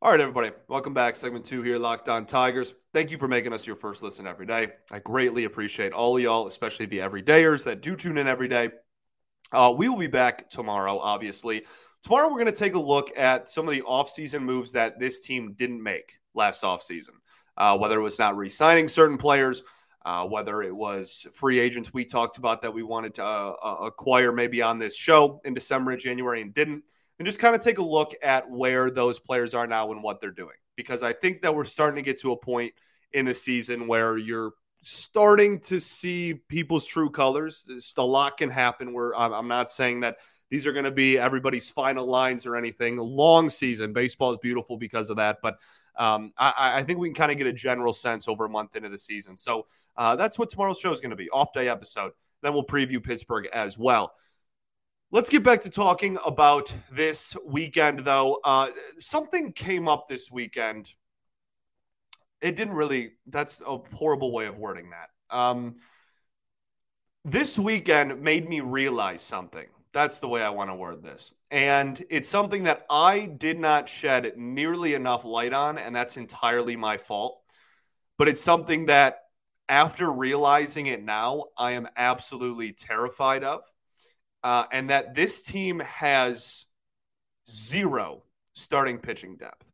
All 0.00 0.12
right, 0.12 0.20
everybody. 0.20 0.52
Welcome 0.68 0.94
back. 0.94 1.16
Segment 1.16 1.44
two 1.44 1.60
here, 1.62 1.76
Locked 1.76 2.08
On 2.08 2.24
Tigers. 2.24 2.72
Thank 2.92 3.10
you 3.10 3.18
for 3.18 3.26
making 3.26 3.52
us 3.52 3.66
your 3.66 3.74
first 3.74 4.00
listen 4.00 4.28
every 4.28 4.46
day. 4.46 4.68
I 4.92 5.00
greatly 5.00 5.42
appreciate 5.42 5.92
all 5.92 6.16
of 6.16 6.22
y'all, 6.22 6.46
especially 6.46 6.86
the 6.86 6.98
everydayers 6.98 7.64
that 7.64 7.82
do 7.82 7.96
tune 7.96 8.16
in 8.16 8.28
every 8.28 8.46
day. 8.46 8.70
Uh, 9.50 9.74
we 9.76 9.88
will 9.88 9.98
be 9.98 10.06
back 10.06 10.48
tomorrow, 10.50 11.00
obviously. 11.00 11.64
Tomorrow, 12.04 12.28
we're 12.28 12.38
going 12.38 12.46
to 12.46 12.52
take 12.52 12.76
a 12.76 12.78
look 12.78 13.10
at 13.18 13.48
some 13.48 13.66
of 13.66 13.74
the 13.74 13.82
offseason 13.82 14.42
moves 14.42 14.70
that 14.70 15.00
this 15.00 15.18
team 15.18 15.54
didn't 15.54 15.82
make 15.82 16.20
last 16.32 16.62
offseason, 16.62 17.16
uh, 17.56 17.76
whether 17.76 17.98
it 17.98 18.02
was 18.04 18.20
not 18.20 18.36
re 18.36 18.48
signing 18.48 18.86
certain 18.86 19.18
players, 19.18 19.64
uh, 20.06 20.24
whether 20.24 20.62
it 20.62 20.74
was 20.74 21.26
free 21.32 21.58
agents 21.58 21.92
we 21.92 22.04
talked 22.04 22.38
about 22.38 22.62
that 22.62 22.72
we 22.72 22.84
wanted 22.84 23.14
to 23.14 23.24
uh, 23.24 23.52
uh, 23.60 23.76
acquire 23.86 24.30
maybe 24.30 24.62
on 24.62 24.78
this 24.78 24.96
show 24.96 25.40
in 25.44 25.54
December 25.54 25.90
and 25.90 26.00
January 26.00 26.40
and 26.40 26.54
didn't 26.54 26.84
and 27.18 27.26
just 27.26 27.38
kind 27.38 27.54
of 27.54 27.60
take 27.60 27.78
a 27.78 27.84
look 27.84 28.14
at 28.22 28.50
where 28.50 28.90
those 28.90 29.18
players 29.18 29.54
are 29.54 29.66
now 29.66 29.90
and 29.92 30.02
what 30.02 30.20
they're 30.20 30.30
doing. 30.30 30.56
Because 30.76 31.02
I 31.02 31.12
think 31.12 31.42
that 31.42 31.54
we're 31.54 31.64
starting 31.64 31.96
to 31.96 32.02
get 32.02 32.20
to 32.20 32.32
a 32.32 32.36
point 32.36 32.74
in 33.12 33.24
the 33.24 33.34
season 33.34 33.88
where 33.88 34.16
you're 34.16 34.52
starting 34.82 35.60
to 35.60 35.80
see 35.80 36.34
people's 36.34 36.86
true 36.86 37.10
colors. 37.10 37.66
a 37.96 38.02
lot 38.02 38.38
can 38.38 38.50
happen 38.50 38.92
where 38.92 39.16
I'm 39.16 39.48
not 39.48 39.70
saying 39.70 40.00
that 40.00 40.18
these 40.50 40.66
are 40.66 40.72
going 40.72 40.84
to 40.84 40.90
be 40.90 41.18
everybody's 41.18 41.68
final 41.68 42.06
lines 42.06 42.46
or 42.46 42.56
anything. 42.56 42.96
Long 42.96 43.48
season. 43.48 43.92
Baseball 43.92 44.32
is 44.32 44.38
beautiful 44.38 44.76
because 44.76 45.10
of 45.10 45.16
that. 45.16 45.38
But 45.42 45.58
um, 45.96 46.32
I, 46.38 46.78
I, 46.78 46.82
think 46.84 47.00
we 47.00 47.08
can 47.08 47.14
kind 47.14 47.32
of 47.32 47.38
get 47.38 47.48
a 47.48 47.52
general 47.52 47.92
sense 47.92 48.28
over 48.28 48.44
a 48.44 48.48
month 48.48 48.76
into 48.76 48.88
the 48.88 48.96
season. 48.96 49.36
So 49.36 49.66
uh, 49.96 50.14
that's 50.14 50.38
what 50.38 50.48
tomorrow's 50.48 50.78
show 50.78 50.92
is 50.92 51.00
going 51.00 51.10
to 51.10 51.16
be 51.16 51.28
off 51.30 51.52
day 51.52 51.68
episode. 51.68 52.12
Then 52.40 52.52
we'll 52.52 52.64
preview 52.64 53.02
Pittsburgh 53.02 53.48
as 53.52 53.76
well. 53.76 54.12
Let's 55.10 55.30
get 55.30 55.42
back 55.42 55.62
to 55.62 55.70
talking 55.70 56.18
about 56.22 56.70
this 56.92 57.34
weekend, 57.42 58.00
though. 58.00 58.40
Uh, 58.44 58.68
something 58.98 59.54
came 59.54 59.88
up 59.88 60.06
this 60.06 60.30
weekend. 60.30 60.92
It 62.42 62.56
didn't 62.56 62.74
really, 62.74 63.12
that's 63.26 63.62
a 63.66 63.78
horrible 63.94 64.32
way 64.32 64.44
of 64.44 64.58
wording 64.58 64.90
that. 64.90 65.34
Um, 65.34 65.76
this 67.24 67.58
weekend 67.58 68.20
made 68.20 68.46
me 68.46 68.60
realize 68.60 69.22
something. 69.22 69.66
That's 69.94 70.20
the 70.20 70.28
way 70.28 70.42
I 70.42 70.50
want 70.50 70.68
to 70.68 70.74
word 70.74 71.02
this. 71.02 71.32
And 71.50 72.04
it's 72.10 72.28
something 72.28 72.64
that 72.64 72.84
I 72.90 73.24
did 73.24 73.58
not 73.58 73.88
shed 73.88 74.34
nearly 74.36 74.92
enough 74.92 75.24
light 75.24 75.54
on, 75.54 75.78
and 75.78 75.96
that's 75.96 76.18
entirely 76.18 76.76
my 76.76 76.98
fault. 76.98 77.40
But 78.18 78.28
it's 78.28 78.42
something 78.42 78.86
that, 78.86 79.20
after 79.70 80.12
realizing 80.12 80.86
it 80.86 81.02
now, 81.02 81.44
I 81.56 81.72
am 81.72 81.88
absolutely 81.96 82.72
terrified 82.72 83.42
of 83.42 83.64
uh, 84.42 84.64
and 84.72 84.90
that 84.90 85.14
this 85.14 85.42
team 85.42 85.80
has 85.80 86.66
zero 87.50 88.22
starting 88.54 88.98
pitching 88.98 89.36
depth. 89.36 89.70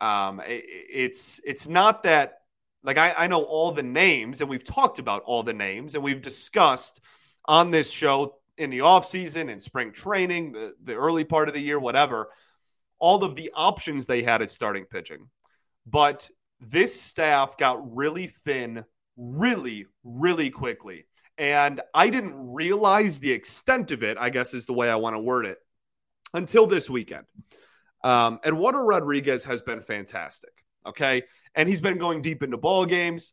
Um, 0.00 0.40
it, 0.40 0.64
it's 0.66 1.40
it's 1.44 1.68
not 1.68 2.04
that 2.04 2.40
like 2.82 2.98
I, 2.98 3.12
I 3.12 3.26
know 3.26 3.42
all 3.42 3.72
the 3.72 3.82
names 3.82 4.40
and 4.40 4.48
we've 4.48 4.64
talked 4.64 4.98
about 4.98 5.22
all 5.24 5.42
the 5.42 5.52
names 5.52 5.94
and 5.94 6.02
we've 6.02 6.22
discussed 6.22 7.00
on 7.44 7.70
this 7.70 7.90
show 7.90 8.36
in 8.56 8.70
the 8.70 8.78
offseason 8.78 9.50
and 9.50 9.62
spring 9.62 9.92
training, 9.92 10.52
the, 10.52 10.74
the 10.82 10.94
early 10.94 11.24
part 11.24 11.48
of 11.48 11.54
the 11.54 11.60
year, 11.60 11.78
whatever, 11.78 12.30
all 12.98 13.24
of 13.24 13.34
the 13.34 13.50
options 13.54 14.06
they 14.06 14.22
had 14.22 14.42
at 14.42 14.50
starting 14.50 14.84
pitching. 14.84 15.28
But 15.86 16.30
this 16.60 17.00
staff 17.00 17.56
got 17.56 17.96
really 17.96 18.26
thin 18.26 18.84
really, 19.16 19.86
really 20.04 20.50
quickly. 20.50 21.06
And 21.40 21.80
I 21.94 22.10
didn't 22.10 22.52
realize 22.52 23.18
the 23.18 23.32
extent 23.32 23.92
of 23.92 24.02
it, 24.02 24.18
I 24.18 24.28
guess 24.28 24.52
is 24.52 24.66
the 24.66 24.74
way 24.74 24.90
I 24.90 24.96
want 24.96 25.16
to 25.16 25.20
word 25.20 25.46
it, 25.46 25.56
until 26.34 26.66
this 26.66 26.90
weekend. 26.90 27.24
Um, 28.04 28.40
Eduardo 28.44 28.80
Rodriguez 28.80 29.44
has 29.44 29.62
been 29.62 29.80
fantastic. 29.80 30.52
Okay. 30.84 31.22
And 31.54 31.66
he's 31.66 31.80
been 31.80 31.96
going 31.96 32.20
deep 32.20 32.42
into 32.42 32.58
ball 32.58 32.84
games. 32.84 33.32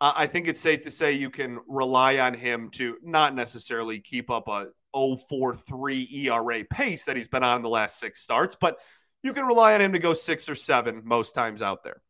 Uh, 0.00 0.12
I 0.16 0.26
think 0.26 0.48
it's 0.48 0.58
safe 0.58 0.82
to 0.82 0.90
say 0.90 1.12
you 1.12 1.30
can 1.30 1.60
rely 1.68 2.18
on 2.18 2.34
him 2.34 2.70
to 2.72 2.96
not 3.04 3.36
necessarily 3.36 4.00
keep 4.00 4.30
up 4.30 4.48
a 4.48 4.66
043 4.92 6.26
ERA 6.26 6.64
pace 6.64 7.04
that 7.04 7.14
he's 7.14 7.28
been 7.28 7.44
on 7.44 7.62
the 7.62 7.68
last 7.68 8.00
six 8.00 8.20
starts, 8.20 8.56
but 8.60 8.78
you 9.22 9.32
can 9.32 9.46
rely 9.46 9.74
on 9.74 9.80
him 9.80 9.92
to 9.92 10.00
go 10.00 10.12
six 10.12 10.48
or 10.48 10.56
seven 10.56 11.02
most 11.04 11.36
times 11.36 11.62
out 11.62 11.84
there 11.84 12.02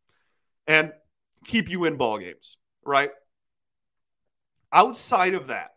and 0.67 0.93
keep 1.45 1.69
you 1.69 1.85
in 1.85 1.99
ball 1.99 2.17
games, 2.17 2.57
right? 2.83 3.11
Outside 4.73 5.35
of 5.35 5.47
that, 5.47 5.75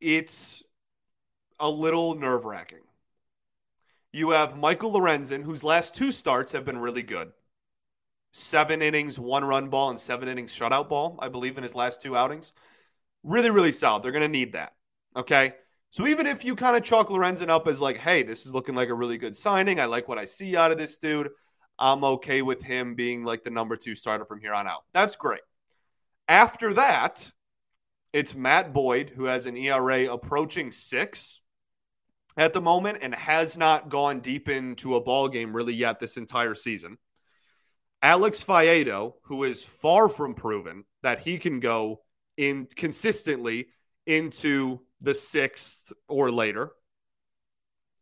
it's 0.00 0.62
a 1.58 1.68
little 1.68 2.14
nerve 2.14 2.44
wracking. 2.44 2.80
You 4.12 4.30
have 4.30 4.56
Michael 4.56 4.92
Lorenzen, 4.92 5.44
whose 5.44 5.62
last 5.62 5.94
two 5.94 6.10
starts 6.10 6.52
have 6.52 6.64
been 6.64 6.78
really 6.78 7.02
good. 7.02 7.32
Seven 8.32 8.82
innings, 8.82 9.18
one 9.18 9.44
run 9.44 9.68
ball, 9.68 9.90
and 9.90 10.00
seven 10.00 10.28
innings 10.28 10.54
shutout 10.54 10.88
ball, 10.88 11.18
I 11.20 11.28
believe, 11.28 11.56
in 11.56 11.62
his 11.62 11.74
last 11.74 12.00
two 12.00 12.16
outings. 12.16 12.52
Really, 13.22 13.50
really 13.50 13.72
solid. 13.72 14.02
They're 14.02 14.12
going 14.12 14.22
to 14.22 14.28
need 14.28 14.52
that. 14.52 14.74
Okay. 15.14 15.54
So 15.90 16.06
even 16.06 16.26
if 16.26 16.44
you 16.44 16.54
kind 16.54 16.76
of 16.76 16.84
chalk 16.84 17.08
Lorenzen 17.08 17.48
up 17.48 17.66
as 17.66 17.80
like, 17.80 17.98
hey, 17.98 18.22
this 18.22 18.46
is 18.46 18.54
looking 18.54 18.76
like 18.76 18.88
a 18.88 18.94
really 18.94 19.18
good 19.18 19.36
signing, 19.36 19.80
I 19.80 19.86
like 19.86 20.08
what 20.08 20.18
I 20.18 20.24
see 20.24 20.56
out 20.56 20.70
of 20.70 20.78
this 20.78 20.98
dude, 20.98 21.30
I'm 21.78 22.04
okay 22.04 22.42
with 22.42 22.62
him 22.62 22.94
being 22.94 23.24
like 23.24 23.42
the 23.42 23.50
number 23.50 23.76
two 23.76 23.96
starter 23.96 24.24
from 24.24 24.40
here 24.40 24.54
on 24.54 24.68
out. 24.68 24.84
That's 24.92 25.16
great. 25.16 25.40
After 26.30 26.72
that, 26.74 27.32
it's 28.12 28.36
Matt 28.36 28.72
Boyd, 28.72 29.14
who 29.16 29.24
has 29.24 29.46
an 29.46 29.56
ERA 29.56 30.12
approaching 30.12 30.70
six 30.70 31.40
at 32.36 32.52
the 32.52 32.60
moment 32.60 32.98
and 33.02 33.12
has 33.12 33.58
not 33.58 33.88
gone 33.88 34.20
deep 34.20 34.48
into 34.48 34.94
a 34.94 35.00
ball 35.00 35.26
game 35.26 35.52
really 35.52 35.74
yet 35.74 35.98
this 35.98 36.16
entire 36.16 36.54
season. 36.54 36.98
Alex 38.00 38.44
Faedo, 38.44 39.14
who 39.24 39.42
is 39.42 39.64
far 39.64 40.08
from 40.08 40.34
proven 40.34 40.84
that 41.02 41.24
he 41.24 41.36
can 41.36 41.58
go 41.58 42.02
in 42.36 42.68
consistently 42.76 43.66
into 44.06 44.82
the 45.00 45.16
sixth 45.16 45.92
or 46.06 46.30
later 46.30 46.70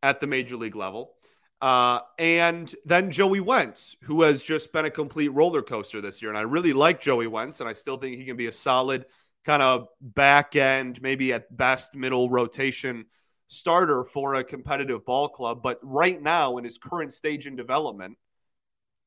at 0.03 0.21
the 0.21 0.27
major 0.27 0.59
league 0.59 0.77
level. 0.77 1.15
Uh, 1.61 2.01
and 2.19 2.73
then 2.85 3.11
Joey 3.11 3.41
Wentz, 3.41 3.97
who 4.03 4.23
has 4.23 4.43
just 4.43 4.73
been 4.73 4.85
a 4.85 4.91
complete 4.91 5.29
roller 5.29 5.63
coaster 5.63 6.01
this 6.01 6.23
year. 6.23 6.31
And 6.31 6.39
I 6.39 6.43
really 6.43 6.73
like 6.73 7.01
Joey 7.01 7.27
Wentz, 7.27 7.61
and 7.61 7.69
I 7.69 7.73
still 7.73 7.97
think 7.97 8.17
he 8.17 8.25
can 8.25 8.37
be 8.37 8.47
a 8.47 8.53
solid 8.53 9.07
kind 9.45 9.63
of 9.63 9.89
back 10.01 10.55
end, 10.57 11.03
maybe 11.03 11.33
at 11.33 11.55
best 11.57 11.97
middle 11.97 12.31
rotation 12.31 13.07
starter 13.49 14.05
for 14.05 14.35
a 14.35 14.45
competitive 14.45 15.05
ball 15.05 15.29
club. 15.29 15.63
But 15.63 15.79
right 15.83 16.21
now, 16.21 16.59
in 16.59 16.65
his 16.65 16.79
current 16.79 17.13
stage 17.13 17.47
in 17.47 17.57
development, 17.57 18.19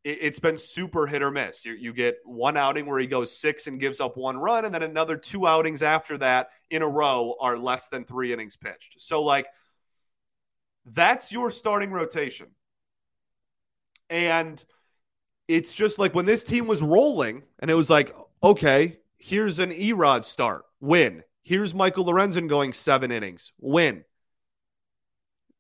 it, 0.04 0.22
has 0.24 0.40
been 0.40 0.58
super 0.58 1.08
hit 1.08 1.22
or 1.22 1.32
miss. 1.32 1.64
You, 1.64 1.74
you 1.74 1.94
get 1.94 2.18
one 2.26 2.58
outing 2.58 2.88
where 2.88 3.00
he 3.00 3.08
goes 3.08 3.38
six 3.38 3.68
and 3.68 3.80
gives 3.80 4.02
up 4.02 4.18
one 4.18 4.38
run, 4.38 4.66
and 4.66 4.74
then 4.74 4.84
another 4.84 5.16
two 5.16 5.48
outings 5.48 5.84
after 5.84 6.18
that 6.18 6.50
in 6.70 6.82
a 6.82 6.88
row 6.88 7.36
are 7.40 7.58
less 7.58 7.88
than 7.90 8.04
three 8.04 8.34
innings 8.34 8.56
pitched. 8.56 9.00
So, 9.00 9.24
like, 9.24 9.46
that's 10.86 11.32
your 11.32 11.52
starting 11.52 11.92
rotation. 11.92 12.48
And 14.10 14.64
it's 15.48 15.74
just 15.74 16.00
like 16.00 16.14
when 16.14 16.26
this 16.26 16.44
team 16.44 16.68
was 16.68 16.82
rolling 16.82 17.44
and 17.60 17.72
it 17.72 17.76
was 17.76 17.90
like, 17.90 18.16
okay, 18.44 19.00
here's 19.18 19.60
an 19.60 19.72
Erod 19.72 20.26
start, 20.26 20.66
win. 20.80 21.24
Here's 21.44 21.74
Michael 21.74 22.06
Lorenzen 22.06 22.48
going 22.48 22.74
seven 22.74 23.12
innings, 23.12 23.52
win. 23.60 24.04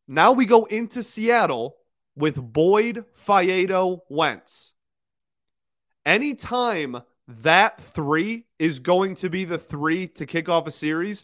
Now 0.08 0.32
we 0.32 0.46
go 0.46 0.66
into 0.66 1.02
Seattle 1.02 1.78
with 2.16 2.36
Boyd, 2.36 3.06
Faedo, 3.16 4.02
Wentz. 4.10 4.74
Anytime 6.06 7.02
that 7.28 7.82
three 7.82 8.46
is 8.60 8.80
going 8.80 9.16
to 9.16 9.30
be 9.30 9.46
the 9.46 9.58
three 9.58 10.08
to 10.10 10.26
kick 10.26 10.50
off 10.50 10.68
a 10.68 10.72
series, 10.72 11.24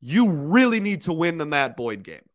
you 0.00 0.30
really 0.30 0.80
need 0.80 1.02
to 1.02 1.12
win 1.12 1.38
the 1.38 1.46
Matt 1.46 1.76
Boyd 1.76 2.02
game. 2.02 2.28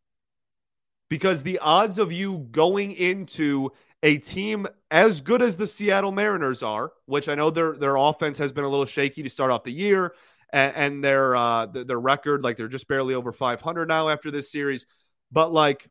Because 1.09 1.43
the 1.43 1.59
odds 1.59 1.97
of 1.97 2.11
you 2.11 2.47
going 2.51 2.91
into 2.91 3.71
a 4.03 4.17
team 4.17 4.67
as 4.91 5.21
good 5.21 5.41
as 5.41 5.57
the 5.57 5.67
Seattle 5.67 6.11
Mariners 6.11 6.63
are, 6.63 6.91
which 7.05 7.27
I 7.27 7.35
know 7.35 7.49
their 7.49 7.73
their 7.75 7.95
offense 7.95 8.37
has 8.37 8.51
been 8.51 8.63
a 8.63 8.69
little 8.69 8.85
shaky 8.85 9.23
to 9.23 9.29
start 9.29 9.51
off 9.51 9.63
the 9.63 9.71
year, 9.71 10.13
and, 10.53 10.75
and 10.75 11.03
their 11.03 11.35
uh, 11.35 11.65
their 11.65 11.99
record 11.99 12.43
like 12.43 12.57
they're 12.57 12.67
just 12.67 12.87
barely 12.87 13.13
over 13.13 13.31
500 13.31 13.87
now 13.87 14.09
after 14.09 14.31
this 14.31 14.51
series. 14.51 14.85
But 15.31 15.51
like, 15.51 15.89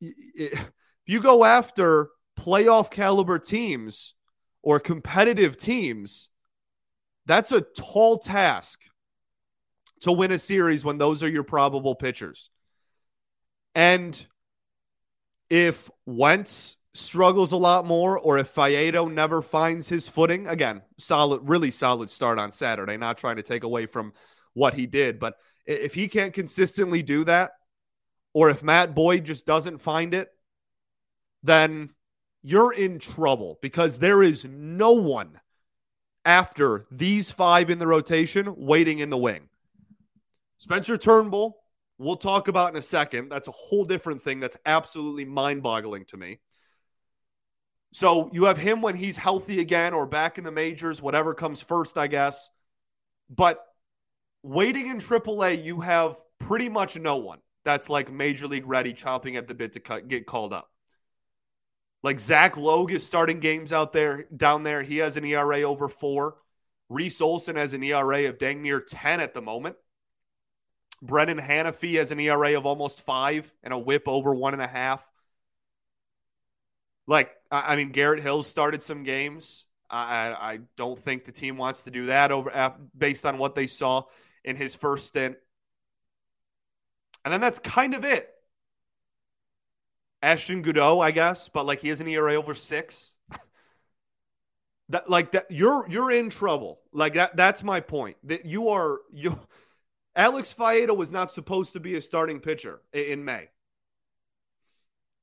if 0.00 0.70
you 1.06 1.20
go 1.20 1.44
after 1.44 2.08
playoff 2.38 2.90
caliber 2.90 3.38
teams 3.38 4.14
or 4.62 4.80
competitive 4.80 5.56
teams, 5.56 6.28
that's 7.26 7.52
a 7.52 7.60
tall 7.60 8.18
task 8.18 8.82
to 10.00 10.12
win 10.12 10.32
a 10.32 10.38
series 10.38 10.84
when 10.84 10.98
those 10.98 11.22
are 11.22 11.28
your 11.28 11.42
probable 11.42 11.94
pitchers. 11.94 12.50
And 13.74 14.26
if 15.50 15.90
Wentz 16.04 16.76
struggles 16.94 17.52
a 17.52 17.56
lot 17.56 17.84
more, 17.84 18.18
or 18.18 18.38
if 18.38 18.54
Faedo 18.54 19.12
never 19.12 19.42
finds 19.42 19.88
his 19.88 20.08
footing, 20.08 20.48
again, 20.48 20.82
solid, 20.98 21.40
really 21.44 21.70
solid 21.70 22.10
start 22.10 22.38
on 22.38 22.52
Saturday, 22.52 22.96
not 22.96 23.18
trying 23.18 23.36
to 23.36 23.42
take 23.42 23.62
away 23.64 23.86
from 23.86 24.12
what 24.54 24.74
he 24.74 24.86
did, 24.86 25.18
but 25.18 25.34
if 25.66 25.94
he 25.94 26.08
can't 26.08 26.32
consistently 26.32 27.02
do 27.02 27.24
that, 27.24 27.52
or 28.32 28.50
if 28.50 28.62
Matt 28.62 28.94
Boyd 28.94 29.24
just 29.24 29.46
doesn't 29.46 29.78
find 29.78 30.14
it, 30.14 30.28
then 31.42 31.90
you're 32.42 32.72
in 32.72 32.98
trouble 32.98 33.58
because 33.62 33.98
there 33.98 34.22
is 34.22 34.44
no 34.44 34.92
one 34.92 35.40
after 36.24 36.86
these 36.90 37.30
five 37.30 37.70
in 37.70 37.78
the 37.78 37.86
rotation 37.86 38.54
waiting 38.56 38.98
in 38.98 39.10
the 39.10 39.16
wing. 39.16 39.48
Spencer 40.58 40.96
Turnbull, 40.96 41.56
we'll 41.98 42.16
talk 42.16 42.48
about 42.48 42.72
in 42.72 42.76
a 42.76 42.82
second. 42.82 43.28
That's 43.28 43.48
a 43.48 43.52
whole 43.52 43.84
different 43.84 44.22
thing 44.22 44.40
that's 44.40 44.56
absolutely 44.64 45.24
mind 45.24 45.62
boggling 45.62 46.04
to 46.06 46.16
me. 46.16 46.40
So 47.92 48.30
you 48.32 48.44
have 48.44 48.58
him 48.58 48.82
when 48.82 48.94
he's 48.94 49.16
healthy 49.16 49.60
again 49.60 49.94
or 49.94 50.06
back 50.06 50.38
in 50.38 50.44
the 50.44 50.50
majors, 50.50 51.00
whatever 51.00 51.34
comes 51.34 51.62
first, 51.62 51.96
I 51.96 52.08
guess. 52.08 52.50
But 53.30 53.64
waiting 54.42 54.88
in 54.88 54.98
AAA, 54.98 55.64
you 55.64 55.80
have 55.80 56.16
pretty 56.38 56.68
much 56.68 56.96
no 56.96 57.16
one 57.16 57.38
that's 57.66 57.90
like 57.90 58.10
major 58.12 58.46
league 58.46 58.66
ready, 58.66 58.94
chomping 58.94 59.36
at 59.36 59.48
the 59.48 59.54
bit 59.54 59.72
to 59.72 59.80
cut, 59.80 60.06
get 60.08 60.24
called 60.24 60.52
up. 60.52 60.70
Like 62.02 62.20
Zach 62.20 62.56
Logue 62.56 62.92
is 62.92 63.04
starting 63.04 63.40
games 63.40 63.72
out 63.72 63.92
there 63.92 64.26
down 64.34 64.62
there. 64.62 64.82
He 64.82 64.98
has 64.98 65.16
an 65.16 65.24
ERA 65.24 65.62
over 65.62 65.88
four. 65.88 66.36
Reese 66.88 67.20
Olson 67.20 67.56
has 67.56 67.72
an 67.72 67.82
ERA 67.82 68.28
of 68.28 68.38
dang 68.38 68.62
near 68.62 68.80
10 68.80 69.18
at 69.18 69.34
the 69.34 69.42
moment. 69.42 69.74
Brenan 71.04 71.44
Hanifee 71.46 71.98
has 71.98 72.10
an 72.10 72.20
ERA 72.20 72.56
of 72.56 72.66
almost 72.66 73.02
five 73.02 73.52
and 73.62 73.72
a 73.72 73.78
whip 73.78 74.04
over 74.06 74.34
one 74.34 74.54
and 74.54 74.62
a 74.62 74.66
half. 74.66 75.06
Like, 77.06 77.30
I 77.50 77.76
mean, 77.76 77.92
Garrett 77.92 78.22
Hills 78.22 78.46
started 78.46 78.82
some 78.82 79.04
games. 79.04 79.64
I, 79.88 80.32
I 80.32 80.58
don't 80.76 80.98
think 80.98 81.24
the 81.24 81.32
team 81.32 81.56
wants 81.56 81.84
to 81.84 81.90
do 81.90 82.06
that 82.06 82.32
over 82.32 82.74
based 82.96 83.24
on 83.24 83.38
what 83.38 83.54
they 83.54 83.68
saw 83.68 84.04
in 84.44 84.56
his 84.56 84.74
first 84.74 85.06
stint. 85.06 85.36
And 87.24 87.32
then 87.32 87.40
that's 87.40 87.58
kind 87.58 87.94
of 87.94 88.04
it. 88.04 88.28
Ashton 90.22 90.62
Goudeau, 90.62 91.02
I 91.02 91.10
guess, 91.10 91.48
but 91.48 91.66
like 91.66 91.80
he 91.80 91.88
has 91.88 92.00
an 92.00 92.08
ERA 92.08 92.34
over 92.34 92.54
six. 92.54 93.10
that 94.88 95.08
like 95.08 95.32
that 95.32 95.50
you're 95.50 95.86
you're 95.88 96.10
in 96.10 96.30
trouble. 96.30 96.80
Like 96.92 97.14
that 97.14 97.36
that's 97.36 97.62
my 97.62 97.80
point. 97.80 98.16
That 98.24 98.44
you 98.46 98.70
are 98.70 99.00
you 99.12 99.38
Alex 100.16 100.54
Faedo 100.58 100.96
was 100.96 101.12
not 101.12 101.30
supposed 101.30 101.74
to 101.74 101.80
be 101.80 101.94
a 101.94 102.02
starting 102.02 102.40
pitcher 102.40 102.80
in 102.92 103.24
May. 103.24 103.50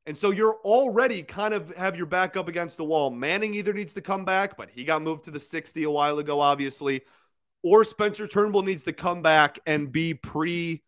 And 0.05 0.15
so 0.15 0.31
you're 0.31 0.59
already 0.63 1.23
kind 1.23 1.53
of 1.53 1.75
have 1.75 1.97
your 1.97 2.05
back 2.05 2.37
up 2.37 2.47
against 2.47 2.77
the 2.77 2.83
wall. 2.83 3.09
Manning 3.09 3.55
either 3.55 3.73
needs 3.73 3.93
to 3.93 4.01
come 4.01 4.23
back, 4.23 4.55
but 4.55 4.69
he 4.69 4.83
got 4.83 5.01
moved 5.01 5.23
to 5.25 5.31
the 5.31 5.39
60 5.39 5.83
a 5.83 5.89
while 5.89 6.19
ago, 6.19 6.41
obviously, 6.41 7.01
or 7.63 7.83
Spencer 7.83 8.27
Turnbull 8.27 8.63
needs 8.63 8.83
to 8.83 8.93
come 8.93 9.21
back 9.21 9.59
and 9.65 9.91
be 9.91 10.13
pre 10.13 10.83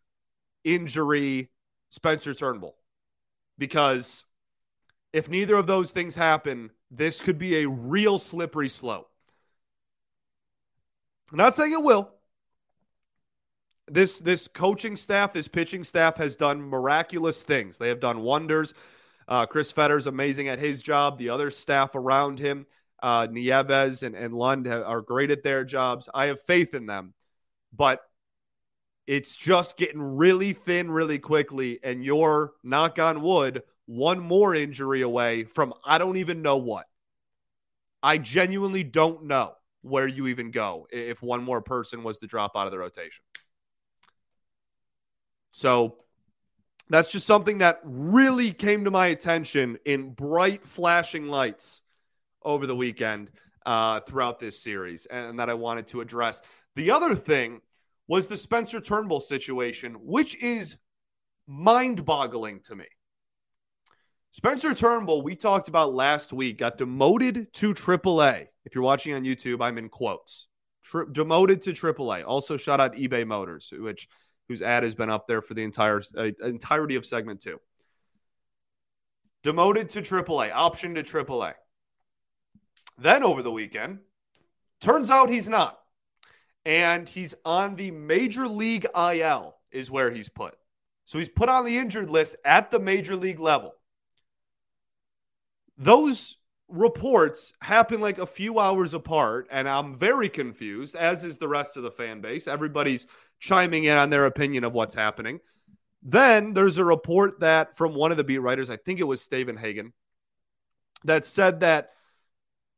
injury 0.63 1.49
Spencer 1.89 2.33
Turnbull. 2.33 2.75
Because 3.57 4.25
if 5.13 5.29
neither 5.29 5.55
of 5.55 5.65
those 5.65 5.91
things 5.91 6.15
happen, 6.15 6.71
this 6.91 7.21
could 7.21 7.37
be 7.37 7.63
a 7.63 7.69
real 7.69 8.17
slippery 8.17 8.69
slope. 8.69 9.09
I'm 11.31 11.37
not 11.37 11.55
saying 11.55 11.71
it 11.71 11.81
will. 11.81 12.14
This 13.87 14.19
this 14.19 14.47
coaching 14.47 14.95
staff, 14.95 15.33
this 15.33 15.47
pitching 15.47 15.83
staff 15.83 16.17
has 16.17 16.35
done 16.35 16.61
miraculous 16.61 17.43
things. 17.43 17.77
They 17.77 17.89
have 17.89 17.99
done 17.99 18.21
wonders. 18.21 18.73
Uh, 19.27 19.45
Chris 19.45 19.71
Fetter's 19.71 20.07
amazing 20.07 20.47
at 20.47 20.59
his 20.59 20.81
job. 20.81 21.17
The 21.17 21.29
other 21.29 21.51
staff 21.51 21.95
around 21.95 22.39
him, 22.39 22.65
uh, 23.01 23.27
Nieves 23.29 24.03
and, 24.03 24.15
and 24.15 24.33
Lund, 24.33 24.67
are 24.67 25.01
great 25.01 25.31
at 25.31 25.43
their 25.43 25.63
jobs. 25.63 26.09
I 26.13 26.27
have 26.27 26.41
faith 26.41 26.73
in 26.73 26.85
them. 26.85 27.13
But 27.73 28.01
it's 29.07 29.35
just 29.35 29.77
getting 29.77 30.01
really 30.01 30.53
thin 30.53 30.89
really 30.89 31.19
quickly. 31.19 31.79
And 31.83 32.03
you're, 32.03 32.53
knock 32.63 32.99
on 32.99 33.21
wood, 33.21 33.63
one 33.85 34.19
more 34.19 34.55
injury 34.55 35.01
away 35.01 35.43
from 35.43 35.73
I 35.85 35.97
don't 35.97 36.17
even 36.17 36.41
know 36.41 36.57
what. 36.57 36.85
I 38.01 38.17
genuinely 38.17 38.83
don't 38.83 39.25
know 39.25 39.53
where 39.81 40.07
you 40.07 40.27
even 40.27 40.51
go 40.51 40.87
if 40.91 41.21
one 41.21 41.43
more 41.43 41.61
person 41.61 42.03
was 42.03 42.19
to 42.19 42.27
drop 42.27 42.55
out 42.55 42.67
of 42.67 42.71
the 42.71 42.79
rotation. 42.79 43.23
So 45.55 45.95
that's 46.89 47.09
just 47.09 47.25
something 47.25 47.59
that 47.59 47.79
really 47.85 48.51
came 48.51 48.83
to 48.83 48.91
my 48.91 49.05
attention 49.05 49.77
in 49.85 50.11
bright 50.11 50.65
flashing 50.65 51.29
lights 51.29 51.81
over 52.43 52.67
the 52.67 52.75
weekend 52.75 53.31
uh, 53.65 54.01
throughout 54.01 54.37
this 54.37 54.61
series 54.61 55.05
and 55.05 55.39
that 55.39 55.49
I 55.49 55.53
wanted 55.53 55.87
to 55.87 56.01
address. 56.01 56.41
The 56.75 56.91
other 56.91 57.15
thing 57.15 57.61
was 58.05 58.27
the 58.27 58.35
Spencer 58.35 58.81
Turnbull 58.81 59.21
situation, 59.21 59.93
which 60.01 60.35
is 60.43 60.75
mind 61.47 62.03
boggling 62.03 62.59
to 62.65 62.75
me. 62.75 62.87
Spencer 64.31 64.73
Turnbull, 64.73 65.21
we 65.21 65.37
talked 65.37 65.69
about 65.69 65.93
last 65.93 66.33
week, 66.33 66.57
got 66.57 66.77
demoted 66.77 67.53
to 67.53 67.73
AAA. 67.73 68.47
If 68.65 68.75
you're 68.75 68.83
watching 68.83 69.13
on 69.13 69.23
YouTube, 69.23 69.63
I'm 69.63 69.77
in 69.77 69.87
quotes. 69.87 70.47
Tri- 70.83 71.05
demoted 71.09 71.61
to 71.61 71.71
AAA. 71.71 72.25
Also, 72.27 72.57
shout 72.57 72.81
out 72.81 72.95
eBay 72.95 73.25
Motors, 73.25 73.71
which 73.71 74.09
whose 74.47 74.61
ad 74.61 74.83
has 74.83 74.95
been 74.95 75.09
up 75.09 75.27
there 75.27 75.41
for 75.41 75.53
the 75.53 75.63
entire 75.63 76.01
uh, 76.17 76.29
entirety 76.43 76.95
of 76.95 77.05
segment 77.05 77.41
two. 77.41 77.59
Demoted 79.43 79.89
to 79.89 80.01
AAA, 80.01 80.51
option 80.53 80.95
to 80.95 81.03
AAA. 81.03 81.53
Then 82.97 83.23
over 83.23 83.41
the 83.41 83.51
weekend, 83.51 83.99
turns 84.81 85.09
out 85.09 85.29
he's 85.29 85.49
not. 85.49 85.79
And 86.65 87.07
he's 87.07 87.35
on 87.45 87.75
the 87.75 87.91
Major 87.91 88.47
League 88.47 88.87
IL, 88.95 89.55
is 89.71 89.91
where 89.91 90.09
he's 90.09 90.29
put. 90.29 90.55
So 91.03 91.19
he's 91.19 91.29
put 91.29 91.49
on 91.49 91.65
the 91.65 91.77
injured 91.77 92.09
list 92.09 92.35
at 92.43 92.71
the 92.71 92.79
Major 92.79 93.15
League 93.15 93.39
level. 93.39 93.73
Those 95.77 96.37
reports 96.67 97.53
happen 97.61 98.01
like 98.01 98.17
a 98.17 98.25
few 98.25 98.59
hours 98.59 98.93
apart, 98.93 99.47
and 99.51 99.69
I'm 99.69 99.95
very 99.95 100.29
confused, 100.29 100.95
as 100.95 101.23
is 101.23 101.37
the 101.37 101.47
rest 101.47 101.77
of 101.77 101.83
the 101.83 101.91
fan 101.91 102.21
base. 102.21 102.47
Everybody's 102.47 103.07
chiming 103.39 103.83
in 103.83 103.97
on 103.97 104.09
their 104.09 104.25
opinion 104.25 104.63
of 104.63 104.73
what's 104.73 104.95
happening. 104.95 105.39
Then 106.01 106.53
there's 106.53 106.77
a 106.77 106.85
report 106.85 107.39
that 107.39 107.77
from 107.77 107.93
one 107.93 108.11
of 108.11 108.17
the 108.17 108.23
beat 108.23 108.39
writers, 108.39 108.69
I 108.69 108.77
think 108.77 108.99
it 108.99 109.05
was 109.05 109.21
Stavenhagen, 109.21 109.91
that 111.03 111.25
said 111.25 111.59
that 111.59 111.91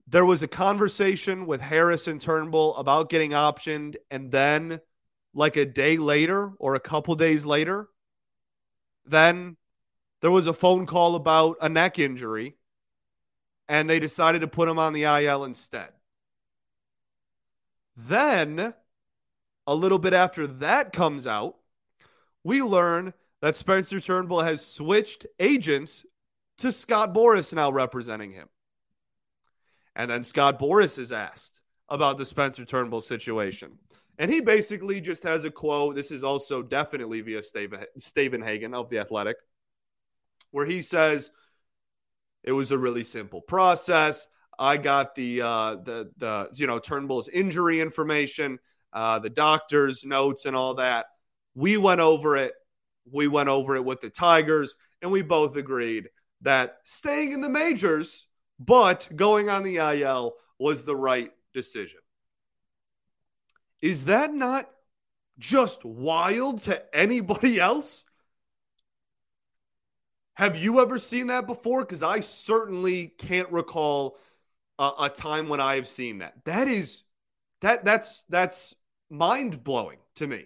there 0.08 0.26
was 0.26 0.44
a 0.44 0.48
conversation 0.48 1.46
with 1.46 1.62
Harris 1.62 2.08
and 2.08 2.22
Turnbull 2.22 2.76
about 2.76 3.10
getting 3.10 3.32
optioned, 3.32 3.96
and 4.12 4.32
then 4.32 4.82
like 5.34 5.56
a 5.56 5.66
day 5.66 5.98
later 5.98 6.52
or 6.60 6.76
a 6.76 6.80
couple 6.80 7.16
days 7.16 7.46
later, 7.46 7.88
then 9.06 9.56
there 10.22 10.32
was 10.32 10.48
a 10.48 10.54
phone 10.54 10.86
call 10.86 11.16
about 11.16 11.58
a 11.62 11.70
neck 11.70 12.00
injury, 12.00 12.57
and 13.68 13.90
they 13.90 14.00
decided 14.00 14.40
to 14.42 14.48
put 14.48 14.70
him 14.70 14.80
on 14.80 14.94
the 14.94 15.04
IL 15.04 15.44
instead. 15.44 15.90
Then 17.96 18.74
a 19.66 19.76
little 19.76 20.00
bit 20.00 20.14
after 20.14 20.48
that 20.48 20.94
comes 20.94 21.28
out, 21.28 21.56
we 22.44 22.62
learn 22.62 23.14
that 23.42 23.56
Spencer 23.56 24.00
Turnbull 24.00 24.42
has 24.42 24.66
switched 24.66 25.26
agents 25.40 26.06
to 26.60 26.72
Scott 26.72 27.14
Boras 27.14 27.54
now 27.54 27.72
representing 27.72 28.32
him. 28.32 28.48
And 29.96 30.10
then 30.10 30.24
Scott 30.24 30.60
Boras 30.60 30.98
is 30.98 31.12
asked 31.12 31.60
about 31.90 32.18
the 32.18 32.26
Spencer 32.26 32.66
Turnbull 32.66 33.02
situation. 33.02 33.80
And 34.18 34.32
he 34.32 34.40
basically 34.40 35.02
just 35.02 35.24
has 35.24 35.46
a 35.46 35.52
quote. 35.52 35.96
This 35.96 36.12
is 36.12 36.24
also 36.24 36.62
definitely 36.62 37.22
via 37.22 37.42
Stavenhagen 37.42 38.74
of 38.74 38.90
The 38.90 39.00
Athletic, 39.00 39.38
where 40.52 40.66
he 40.66 40.82
says, 40.82 41.32
It 42.48 42.54
was 42.54 42.72
a 42.72 42.78
really 42.78 43.04
simple 43.04 43.42
process. 43.42 44.26
I 44.58 44.78
got 44.78 45.16
the 45.16 45.42
uh, 45.42 45.76
the 45.84 46.12
the 46.16 46.48
you 46.54 46.66
know 46.66 46.80
Turnbull's 46.80 47.28
injury 47.28 47.82
information, 47.82 48.60
uh, 48.94 49.20
the 49.20 49.30
doctor's 49.30 50.06
notes, 50.06 50.46
and 50.46 50.56
all 50.56 50.76
that. 50.76 51.08
We 51.56 51.76
went 51.76 52.00
over 52.00 52.38
it. 52.38 52.54
We 53.12 53.28
went 53.28 53.50
over 53.50 53.76
it 53.76 53.84
with 53.84 54.00
the 54.00 54.10
Tigers, 54.10 54.76
and 55.02 55.12
we 55.12 55.24
both 55.24 55.58
agreed 55.58 56.08
that 56.42 56.78
staying 56.86 57.34
in 57.34 57.42
the 57.42 57.50
majors, 57.50 58.28
but 58.58 59.10
going 59.14 59.50
on 59.50 59.64
the 59.64 59.76
IL 59.76 60.36
was 60.58 60.86
the 60.86 60.96
right 60.96 61.32
decision. 61.54 62.00
Is 63.82 64.06
that 64.06 64.34
not 64.34 64.70
just 65.38 65.84
wild 65.84 66.62
to 66.62 66.96
anybody 66.96 67.60
else? 67.60 68.06
Have 70.38 70.56
you 70.56 70.80
ever 70.82 71.00
seen 71.00 71.28
that 71.28 71.48
before? 71.48 71.82
Because 71.82 72.04
I 72.04 72.20
certainly 72.20 73.08
can't 73.08 73.52
recall 73.52 74.20
a, 74.78 74.92
a, 75.00 75.10
time 75.10 75.50
when 75.50 75.60
I 75.60 75.78
have 75.78 75.88
seen 75.88 76.20
that. 76.20 76.36
That 76.46 76.68
is 76.68 77.02
that 77.62 77.84
that's 77.84 78.22
that's 78.30 78.76
mind 79.10 79.64
blowing 79.64 79.98
to 80.18 80.28
me. 80.28 80.46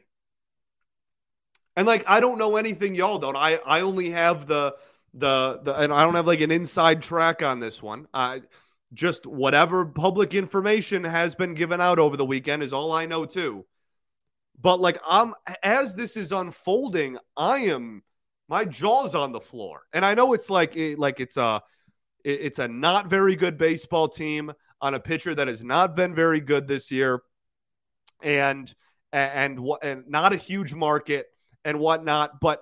And 1.76 1.86
like 1.86 2.06
I 2.08 2.22
don't 2.22 2.38
know 2.38 2.56
anything 2.56 2.96
y'all 2.96 3.18
don't. 3.18 3.36
I 3.36 3.56
I 3.66 3.82
only 3.82 4.12
have 4.12 4.48
the 4.48 4.78
the 5.14 5.60
the 5.62 5.76
and 5.76 5.92
I 5.92 6.06
don't 6.06 6.16
have 6.16 6.26
like 6.28 6.40
an 6.40 6.52
inside 6.52 7.02
track 7.02 7.44
on 7.44 7.60
this 7.60 7.84
one. 7.84 8.08
I 8.14 8.44
just 8.94 9.26
whatever 9.26 9.86
public 9.86 10.34
information 10.34 11.04
has 11.04 11.36
been 11.36 11.54
given 11.54 11.82
out 11.82 12.00
over 12.00 12.16
the 12.16 12.24
weekend 12.24 12.64
is 12.64 12.72
all 12.72 12.94
I 12.94 13.08
know 13.08 13.26
too. 13.26 13.66
But 14.58 14.80
like 14.80 15.02
I'm 15.06 15.34
as 15.62 15.96
this 15.96 16.16
is 16.16 16.32
unfolding, 16.32 17.18
I 17.36 17.58
am 17.58 18.04
my 18.52 18.66
jaw's 18.66 19.16
on 19.16 19.32
the 19.32 19.40
floor. 19.40 19.84
And 19.94 20.04
I 20.04 20.14
know 20.14 20.34
it's 20.34 20.50
like 20.50 20.78
like 20.98 21.22
it's 21.22 21.38
a 21.38 21.62
it's 22.24 22.60
a 22.60 22.68
not 22.68 23.10
very 23.10 23.38
good 23.38 23.58
baseball 23.58 24.10
team 24.10 24.52
on 24.82 24.94
a 24.94 25.00
pitcher 25.00 25.34
that 25.34 25.48
has 25.48 25.64
not 25.64 25.96
been 25.96 26.14
very 26.14 26.42
good 26.42 26.68
this 26.68 26.92
year, 26.92 27.22
and 28.22 28.72
and 29.14 29.58
and 29.82 30.04
not 30.10 30.34
a 30.34 30.36
huge 30.36 30.74
market 30.74 31.28
and 31.64 31.80
whatnot. 31.80 32.42
But 32.42 32.62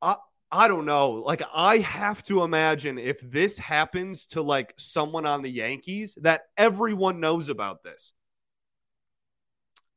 I 0.00 0.16
I 0.50 0.66
don't 0.66 0.86
know. 0.86 1.10
Like 1.10 1.42
I 1.54 1.78
have 1.78 2.22
to 2.24 2.42
imagine 2.42 2.98
if 2.98 3.20
this 3.20 3.58
happens 3.58 4.24
to 4.28 4.40
like 4.40 4.72
someone 4.78 5.26
on 5.26 5.42
the 5.42 5.50
Yankees, 5.50 6.16
that 6.22 6.44
everyone 6.56 7.20
knows 7.20 7.50
about 7.50 7.82
this. 7.82 8.12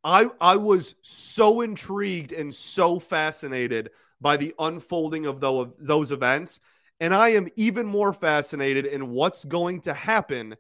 I 0.04 0.28
I 0.42 0.58
was 0.58 0.94
so 1.04 1.62
intrigued 1.62 2.34
and 2.34 2.54
so 2.54 3.00
fascinated 3.00 3.92
by 4.22 4.38
the 4.38 4.54
unfolding 4.58 5.26
of 5.26 5.40
those 5.42 6.12
events. 6.12 6.60
And 7.00 7.14
I 7.14 7.30
am 7.30 7.50
even 7.56 7.86
more 7.86 8.14
fascinated 8.14 8.86
in 8.86 9.12
what's 9.12 9.46
going 9.46 9.82
to 9.82 9.94
happen 9.94 10.56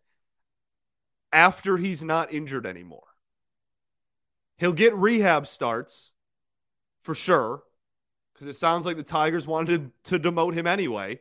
after 1.31 1.77
he's 1.77 2.03
not 2.03 2.33
injured 2.33 2.65
anymore. 2.65 3.07
He'll 4.57 4.73
get 4.73 4.95
rehab 4.95 5.47
starts 5.47 6.11
for 7.03 7.15
sure, 7.15 7.63
because 8.33 8.47
it 8.47 8.55
sounds 8.55 8.85
like 8.85 8.97
the 8.97 9.03
Tigers 9.03 9.45
wanted 9.45 9.91
to 10.05 10.19
demote 10.19 10.53
him 10.53 10.67
anyway. 10.67 11.19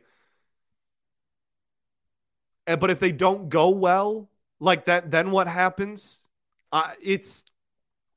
But 2.65 2.89
if 2.89 2.99
they 2.99 3.11
don't 3.11 3.49
go 3.49 3.69
well 3.69 4.29
like 4.59 4.85
that, 4.85 5.11
then 5.11 5.31
what 5.31 5.47
happens? 5.47 6.21
Uh, 6.71 6.91
it's 7.01 7.43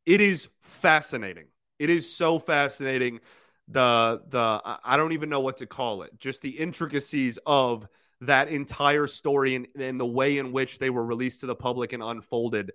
it 0.07 0.21
is 0.21 0.49
fascinating. 0.61 1.45
It 1.79 1.91
is 1.91 2.11
so 2.11 2.39
fascinating 2.39 3.21
the 3.69 4.23
the 4.29 4.61
I 4.85 4.97
don't 4.97 5.13
even 5.13 5.29
know 5.29 5.41
what 5.41 5.59
to 5.59 5.67
call 5.67 6.03
it. 6.03 6.19
Just 6.19 6.43
the 6.43 6.51
intricacies 6.51 7.39
of 7.47 7.87
that 8.23 8.49
entire 8.49 9.07
story 9.07 9.55
and, 9.55 9.69
and 9.79 10.01
the 10.01 10.07
way 10.07 10.39
in 10.39 10.53
which 10.53 10.79
they 10.79 10.91
were 10.91 11.05
released 11.05 11.41
to 11.41 11.47
the 11.47 11.55
public 11.55 11.93
and 11.93 12.03
unfolded 12.03 12.73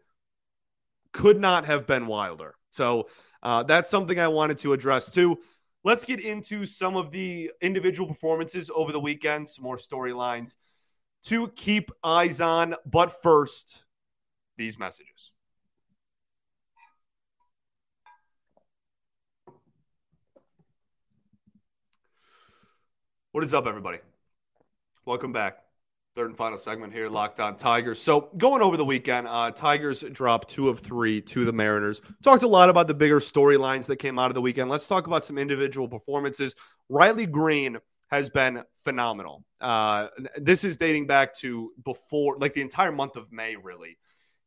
could 1.11 1.39
not 1.39 1.65
have 1.65 1.85
been 1.85 2.07
wilder. 2.07 2.55
So 2.69 3.09
uh, 3.41 3.63
that's 3.63 3.89
something 3.89 4.19
I 4.19 4.29
wanted 4.29 4.57
to 4.59 4.73
address 4.73 5.11
too. 5.11 5.39
Let's 5.83 6.05
get 6.05 6.21
into 6.21 6.65
some 6.65 6.95
of 6.95 7.11
the 7.11 7.51
individual 7.61 8.07
performances 8.07 8.71
over 8.73 8.91
the 8.91 9.01
weekend, 9.01 9.49
some 9.49 9.63
more 9.63 9.75
storylines 9.75 10.55
to 11.25 11.49
keep 11.49 11.91
eyes 12.03 12.39
on. 12.39 12.75
But 12.85 13.11
first, 13.21 13.83
these 14.57 14.79
messages. 14.79 15.33
What 23.33 23.43
is 23.43 23.51
up, 23.51 23.65
everybody? 23.65 23.97
Welcome 25.05 25.33
back. 25.33 25.57
Third 26.13 26.27
and 26.27 26.37
final 26.37 26.55
segment 26.55 26.93
here, 26.93 27.09
Locked 27.09 27.39
On 27.39 27.57
Tigers. 27.57 27.99
So, 27.99 28.29
going 28.37 28.61
over 28.61 28.77
the 28.77 28.85
weekend, 28.85 29.27
uh, 29.27 29.49
Tigers 29.49 30.03
dropped 30.11 30.51
two 30.51 30.69
of 30.69 30.81
three 30.81 31.19
to 31.21 31.43
the 31.43 31.51
Mariners. 31.51 31.99
Talked 32.21 32.43
a 32.43 32.47
lot 32.47 32.69
about 32.69 32.85
the 32.85 32.93
bigger 32.93 33.19
storylines 33.19 33.87
that 33.87 33.95
came 33.95 34.19
out 34.19 34.29
of 34.29 34.35
the 34.35 34.41
weekend. 34.41 34.69
Let's 34.69 34.87
talk 34.87 35.07
about 35.07 35.25
some 35.25 35.39
individual 35.39 35.87
performances. 35.87 36.53
Riley 36.89 37.25
Greene 37.25 37.79
has 38.11 38.29
been 38.29 38.61
phenomenal. 38.83 39.43
Uh, 39.59 40.09
this 40.37 40.63
is 40.63 40.77
dating 40.77 41.07
back 41.07 41.35
to 41.37 41.71
before, 41.83 42.37
like 42.37 42.53
the 42.53 42.61
entire 42.61 42.91
month 42.91 43.15
of 43.15 43.31
May, 43.31 43.55
really. 43.55 43.97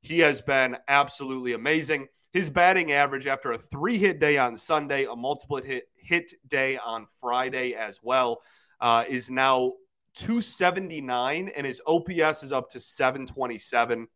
He 0.00 0.20
has 0.20 0.40
been 0.42 0.76
absolutely 0.86 1.54
amazing. 1.54 2.06
His 2.32 2.50
batting 2.50 2.92
average 2.92 3.26
after 3.26 3.50
a 3.50 3.58
three 3.58 3.98
hit 3.98 4.20
day 4.20 4.38
on 4.38 4.56
Sunday, 4.56 5.06
a 5.06 5.16
multiple 5.16 5.56
hit 5.56 5.88
hit 5.96 6.34
day 6.46 6.78
on 6.78 7.06
Friday 7.20 7.74
as 7.74 7.98
well 8.00 8.42
uh, 8.80 9.04
is 9.08 9.30
now 9.30 9.72
279, 10.14 11.50
and 11.54 11.66
his 11.66 11.80
OPS 11.86 12.42
is 12.42 12.52
up 12.52 12.70
to 12.70 12.80
727. 12.80 14.08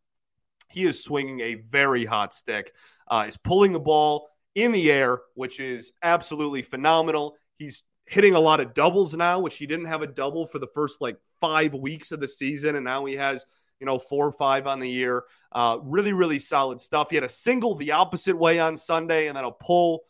He 0.69 0.85
is 0.85 1.03
swinging 1.03 1.41
a 1.41 1.55
very 1.55 2.05
hot 2.05 2.35
stick. 2.35 2.73
Uh, 3.09 3.25
he's 3.25 3.37
pulling 3.37 3.73
the 3.73 3.81
ball 3.81 4.29
in 4.55 4.73
the 4.73 4.91
air, 4.91 5.21
which 5.35 5.61
is 5.61 5.93
absolutely 6.03 6.63
phenomenal. 6.63 7.37
He's 7.59 7.83
hitting 8.07 8.35
a 8.35 8.41
lot 8.41 8.61
of 8.61 8.75
doubles 8.75 9.15
now, 9.15 9.41
which 9.41 9.57
he 9.57 9.67
didn't 9.67 9.87
have 9.87 10.03
a 10.03 10.07
double 10.07 10.47
for 10.47 10.59
the 10.59 10.67
first 10.67 11.01
like 11.01 11.17
five 11.41 11.75
weeks 11.75 12.13
of 12.13 12.21
the 12.21 12.29
season, 12.29 12.77
and 12.77 12.85
now 12.85 13.05
he 13.05 13.17
has 13.17 13.47
you 13.79 13.87
know 13.87 13.99
four 13.99 14.27
or 14.27 14.33
five 14.33 14.67
on 14.67 14.81
the 14.81 14.89
year. 14.89 15.25
Uh, 15.53 15.79
really, 15.83 16.13
really 16.13 16.39
solid 16.39 16.81
stuff. 16.81 17.11
He 17.11 17.17
had 17.17 17.25
a 17.25 17.29
single 17.29 17.75
the 17.75 17.93
opposite 17.93 18.37
way 18.37 18.59
on 18.61 18.77
Sunday, 18.77 19.27
and 19.27 19.37
then 19.37 19.45
a 19.45 19.51
pull 19.51 20.03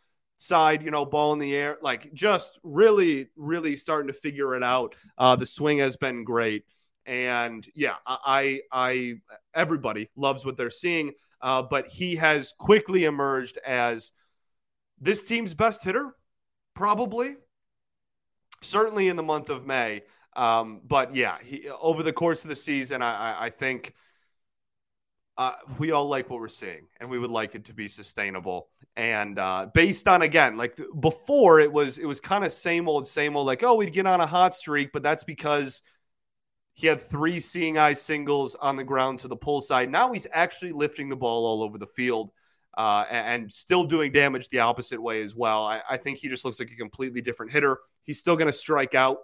side, 0.43 0.83
you 0.83 0.91
know, 0.91 1.05
ball 1.05 1.35
in 1.35 1.39
the 1.39 1.55
air, 1.55 1.77
like 1.83 2.15
just 2.15 2.59
really, 2.63 3.29
really 3.37 3.77
starting 3.77 4.07
to 4.07 4.19
figure 4.19 4.57
it 4.57 4.63
out. 4.63 4.95
Uh, 5.19 5.37
the 5.37 5.45
swing 5.45 5.79
has 5.79 5.99
been 5.99 6.25
great, 6.25 6.65
and 7.05 7.67
yeah, 7.75 7.97
I, 8.07 8.61
I, 8.73 9.17
everybody 9.55 10.09
loves 10.17 10.45
what 10.45 10.57
they're 10.57 10.71
seeing. 10.71 11.13
Uh, 11.43 11.63
but 11.63 11.89
he 11.89 12.17
has 12.17 12.53
quickly 12.59 13.05
emerged 13.05 13.59
as 13.67 14.13
this 15.01 15.25
team's 15.25 15.55
best 15.55 15.85
hitter, 15.85 16.15
probably, 16.75 17.37
certainly 18.63 19.09
in 19.09 19.17
the 19.17 19.23
month 19.23 19.51
of 19.51 19.67
May. 19.67 20.03
Um, 20.37 20.81
but 20.87 21.15
yeah, 21.15 21.37
he, 21.43 21.69
over 21.69 22.03
the 22.03 22.13
course 22.13 22.45
of 22.45 22.51
the 22.51 22.57
season, 22.57 23.03
I, 23.03 23.47
I 23.47 23.51
think 23.51 23.95
uh, 25.41 25.55
we 25.79 25.91
all 25.91 26.07
like 26.07 26.29
what 26.29 26.39
we're 26.39 26.49
seeing 26.49 26.87
and 27.01 27.09
we 27.09 27.19
would 27.19 27.31
like 27.31 27.55
it 27.55 27.65
to 27.65 27.73
be 27.73 27.89
sustainable. 27.89 28.69
And 28.95 29.39
uh, 29.39 29.69
based 29.73 30.07
on 30.07 30.21
again 30.21 30.59
like 30.59 30.79
before 31.01 31.61
it 31.61 31.73
was 31.73 31.97
it 31.97 32.05
was 32.05 32.21
kind 32.21 32.45
of 32.45 32.53
same 32.53 32.87
old 32.89 33.07
same 33.07 33.37
old 33.39 33.47
like 33.47 33.63
oh 33.63 33.75
we'd 33.77 33.95
get 33.95 34.05
on 34.05 34.21
a 34.21 34.27
hot 34.27 34.55
streak 34.55 34.91
but 34.93 35.03
that's 35.03 35.25
because 35.25 35.81
he 36.75 36.87
had 36.89 37.01
three 37.01 37.41
seeing 37.41 37.79
eye 37.79 37.95
singles 37.95 38.55
on 38.55 38.77
the 38.77 38.85
ground 38.85 39.21
to 39.21 39.29
the 39.29 39.37
pull 39.37 39.63
side 39.63 39.91
now 39.91 40.13
he's 40.13 40.27
actually 40.31 40.73
lifting 40.73 41.09
the 41.09 41.17
ball 41.17 41.47
all 41.47 41.63
over 41.63 41.79
the 41.79 41.87
field 41.87 42.33
uh, 42.77 43.05
and 43.11 43.51
still 43.51 43.85
doing 43.85 44.13
damage 44.13 44.49
the 44.49 44.61
opposite 44.61 45.01
way 45.01 45.23
as 45.23 45.35
well. 45.35 45.65
I, 45.65 45.81
I 45.91 45.97
think 45.97 46.19
he 46.19 46.29
just 46.29 46.45
looks 46.45 46.61
like 46.61 46.71
a 46.71 46.77
completely 46.77 47.21
different 47.21 47.51
hitter. 47.51 47.79
He's 48.05 48.19
still 48.19 48.37
going 48.37 48.47
to 48.47 48.53
strike 48.53 48.95
out 48.95 49.19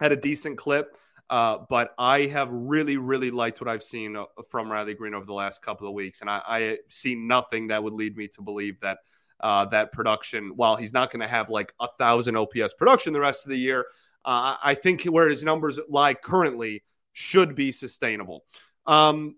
at 0.00 0.12
a 0.12 0.16
decent 0.16 0.56
clip 0.56 0.96
uh, 1.28 1.58
but 1.68 1.94
I 1.98 2.26
have 2.26 2.48
really, 2.50 2.96
really 2.96 3.30
liked 3.30 3.60
what 3.60 3.68
I've 3.68 3.82
seen 3.82 4.16
uh, 4.16 4.24
from 4.48 4.70
Riley 4.70 4.94
Greene 4.94 5.14
over 5.14 5.26
the 5.26 5.32
last 5.32 5.62
couple 5.62 5.88
of 5.88 5.94
weeks, 5.94 6.20
and 6.20 6.30
I, 6.30 6.40
I 6.46 6.78
see 6.88 7.14
nothing 7.14 7.68
that 7.68 7.82
would 7.82 7.94
lead 7.94 8.16
me 8.16 8.28
to 8.28 8.42
believe 8.42 8.80
that 8.80 8.98
uh, 9.40 9.66
that 9.66 9.92
production, 9.92 10.52
while 10.56 10.76
he's 10.76 10.92
not 10.92 11.10
going 11.10 11.20
to 11.20 11.28
have 11.28 11.50
like 11.50 11.72
a 11.80 11.88
thousand 11.98 12.36
OPS 12.36 12.74
production 12.74 13.12
the 13.12 13.20
rest 13.20 13.44
of 13.44 13.50
the 13.50 13.58
year, 13.58 13.86
uh, 14.24 14.56
I 14.62 14.74
think 14.74 15.04
where 15.04 15.28
his 15.28 15.42
numbers 15.42 15.78
lie 15.88 16.14
currently 16.14 16.84
should 17.12 17.54
be 17.54 17.72
sustainable. 17.72 18.44
Um, 18.86 19.36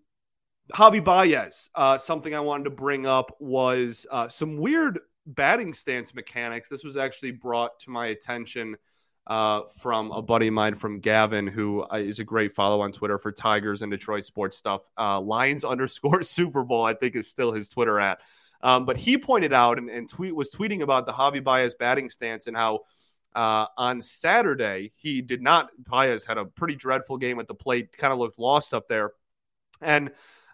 Javi 0.73 1.03
Baez, 1.03 1.71
uh, 1.75 1.99
something 1.99 2.35
I 2.35 2.41
wanted 2.41 2.65
to 2.65 2.71
bring 2.71 3.07
up 3.07 3.35
was 3.41 4.07
uh, 4.11 4.29
some 4.29 4.59
weird 4.59 5.01
batting 5.27 5.73
stance 5.73 6.15
mechanics. 6.15 6.69
This 6.69 6.85
was 6.85 6.97
actually 6.97 7.33
brought 7.33 7.79
to 7.81 7.91
my 7.91 8.07
attention 8.07 8.77
uh, 9.29 9.63
from 9.77 10.11
a 10.11 10.23
buddy 10.23 10.49
of 10.49 10.55
mine 10.55 10.75
from 10.75 11.01
Gavin, 11.01 11.47
who 11.47 11.83
uh, 11.83 11.97
a 11.97 12.25
great 12.25 12.55
follow 12.55 12.81
on 12.81 12.93
Twitter 12.93 13.19
for 13.19 13.31
Tigers 13.31 13.83
and 13.83 13.93
Detroit 13.93 14.25
sports 14.25 14.57
stuff. 14.57 14.89
Uh, 14.99 15.21
Lions 15.21 15.65
underscore 15.67 16.23
Super 16.23 16.65
Bowl, 16.65 16.85
I 16.85 16.95
think, 16.95 17.15
is 17.15 17.29
still 17.29 17.53
his 17.53 17.69
Twitter 17.69 18.01
at. 18.01 18.21
Um, 18.61 18.87
but 18.87 18.97
he 18.97 19.19
pointed 19.19 19.53
out 19.53 19.79
and, 19.79 19.89
and, 19.89 20.09
tweet 20.09 20.35
was 20.35 20.51
tweeting 20.51 20.83
about 20.83 21.07
the 21.07 21.13
Javi 21.13 21.45
Baez 21.45 21.77
batting 21.77 22.09
stance 22.09 22.49
and 22.49 22.57
how 22.57 22.81
uh, 23.33 23.67
on 23.77 24.01
Saturday 24.01 24.93
he 24.97 25.21
did 25.21 25.43
not. 25.43 25.69
Baez 25.79 26.25
had 26.25 26.39
a 26.39 26.45
pretty 26.45 26.75
dreadful 26.75 27.19
game 27.19 27.39
at 27.39 27.47
the 27.47 27.55
plate, 27.55 27.97
kind 27.97 28.13
of 28.13 28.19
looked 28.19 28.41
lost 28.41 28.75
up 28.75 28.89
there. 28.89 29.13
And 29.81 30.11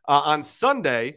uh, 0.06 0.20
on 0.20 0.42
Sunday, 0.42 1.16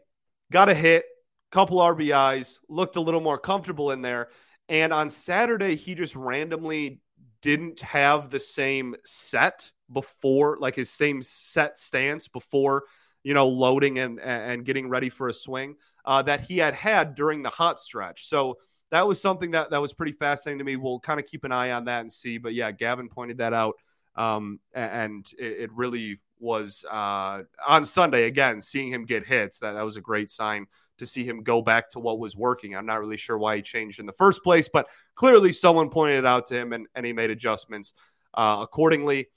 got 0.50 0.70
a 0.70 0.74
hit, 0.74 1.04
couple 1.52 1.80
RBIs, 1.80 2.60
looked 2.70 2.96
a 2.96 3.02
little 3.02 3.20
more 3.20 3.38
comfortable 3.38 3.92
in 3.92 4.02
there. 4.02 4.30
And 4.70 4.94
on 4.94 5.10
Saturday, 5.10 5.76
he 5.76 5.94
just 5.94 6.16
randomly 6.16 7.02
didn't 7.42 7.82
have 7.82 8.30
the 8.30 8.40
same 8.40 8.96
set 9.06 9.72
before, 9.92 10.58
like 10.60 10.76
his 10.76 10.90
same 10.90 11.22
set 11.22 11.80
stance 11.80 12.28
before, 12.28 12.84
you 13.24 13.34
know, 13.34 13.48
loading 13.48 14.00
and 14.00 14.20
and 14.20 14.66
getting 14.66 14.90
ready 14.90 15.10
for 15.10 15.28
a 15.28 15.34
swing 15.34 15.76
uh, 16.06 16.22
that 16.24 16.42
he 16.42 16.58
had 16.58 16.74
had 16.74 17.16
during 17.16 17.44
the 17.44 17.50
hot 17.50 17.80
stretch. 17.80 18.28
So 18.28 18.58
that 18.92 19.08
was 19.08 19.22
something 19.22 19.52
that 19.52 19.72
that 19.72 19.82
was 19.82 19.94
pretty 19.94 20.14
fascinating 20.14 20.60
to 20.60 20.64
me. 20.64 20.78
We'll 20.78 21.00
kind 21.00 21.20
of 21.20 21.26
keep 21.26 21.44
an 21.44 21.52
eye 21.52 21.72
on 21.72 21.86
that 21.86 22.02
and 22.02 22.12
see. 22.12 22.38
But 22.38 22.54
yeah, 22.54 22.72
Gavin 22.72 23.10
pointed 23.10 23.38
that 23.40 23.54
out, 23.54 23.76
um, 24.16 24.60
and 24.74 25.26
it, 25.38 25.60
it, 25.60 25.72
really 25.74 26.20
was 26.40 26.86
uh, 26.90 27.44
on 27.68 27.86
Sunday 27.86 28.26
again. 28.26 28.62
Seeing 28.62 28.92
him 28.92 29.06
get 29.06 29.26
hits 29.26 29.60
that 29.60 29.74
that 29.74 29.84
was 29.84 29.98
a 29.98 30.02
great 30.02 30.30
sign 30.30 30.68
to 30.98 31.06
see 31.06 31.24
him 31.24 31.44
go 31.44 31.62
back 31.62 31.90
to 31.92 32.00
what 32.00 32.20
was 32.20 32.36
working. 32.36 32.76
I'm 32.76 32.86
not 32.86 33.00
really 33.00 33.18
sure 33.18 33.38
why 33.38 33.58
he 33.58 33.62
changed 33.62 34.00
in 34.00 34.06
the 34.06 34.14
first 34.14 34.44
place, 34.44 34.70
but 34.72 34.88
clearly 35.16 35.52
someone 35.54 35.90
pointed 35.90 36.20
it 36.20 36.26
out 36.26 36.48
to 36.48 36.56
him 36.56 36.74
and, 36.74 36.88
and 36.96 37.06
he 37.06 37.14
made 37.14 37.30
adjustments 37.30 37.94
uh, 38.34 38.58
accordingly. 38.62 39.28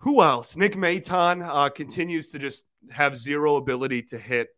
Who 0.00 0.22
else? 0.22 0.56
Nick 0.56 0.74
Maton 0.74 1.42
uh, 1.42 1.68
continues 1.70 2.30
to 2.30 2.38
just 2.38 2.64
have 2.90 3.16
zero 3.16 3.56
ability 3.56 4.02
to 4.02 4.18
hit 4.18 4.48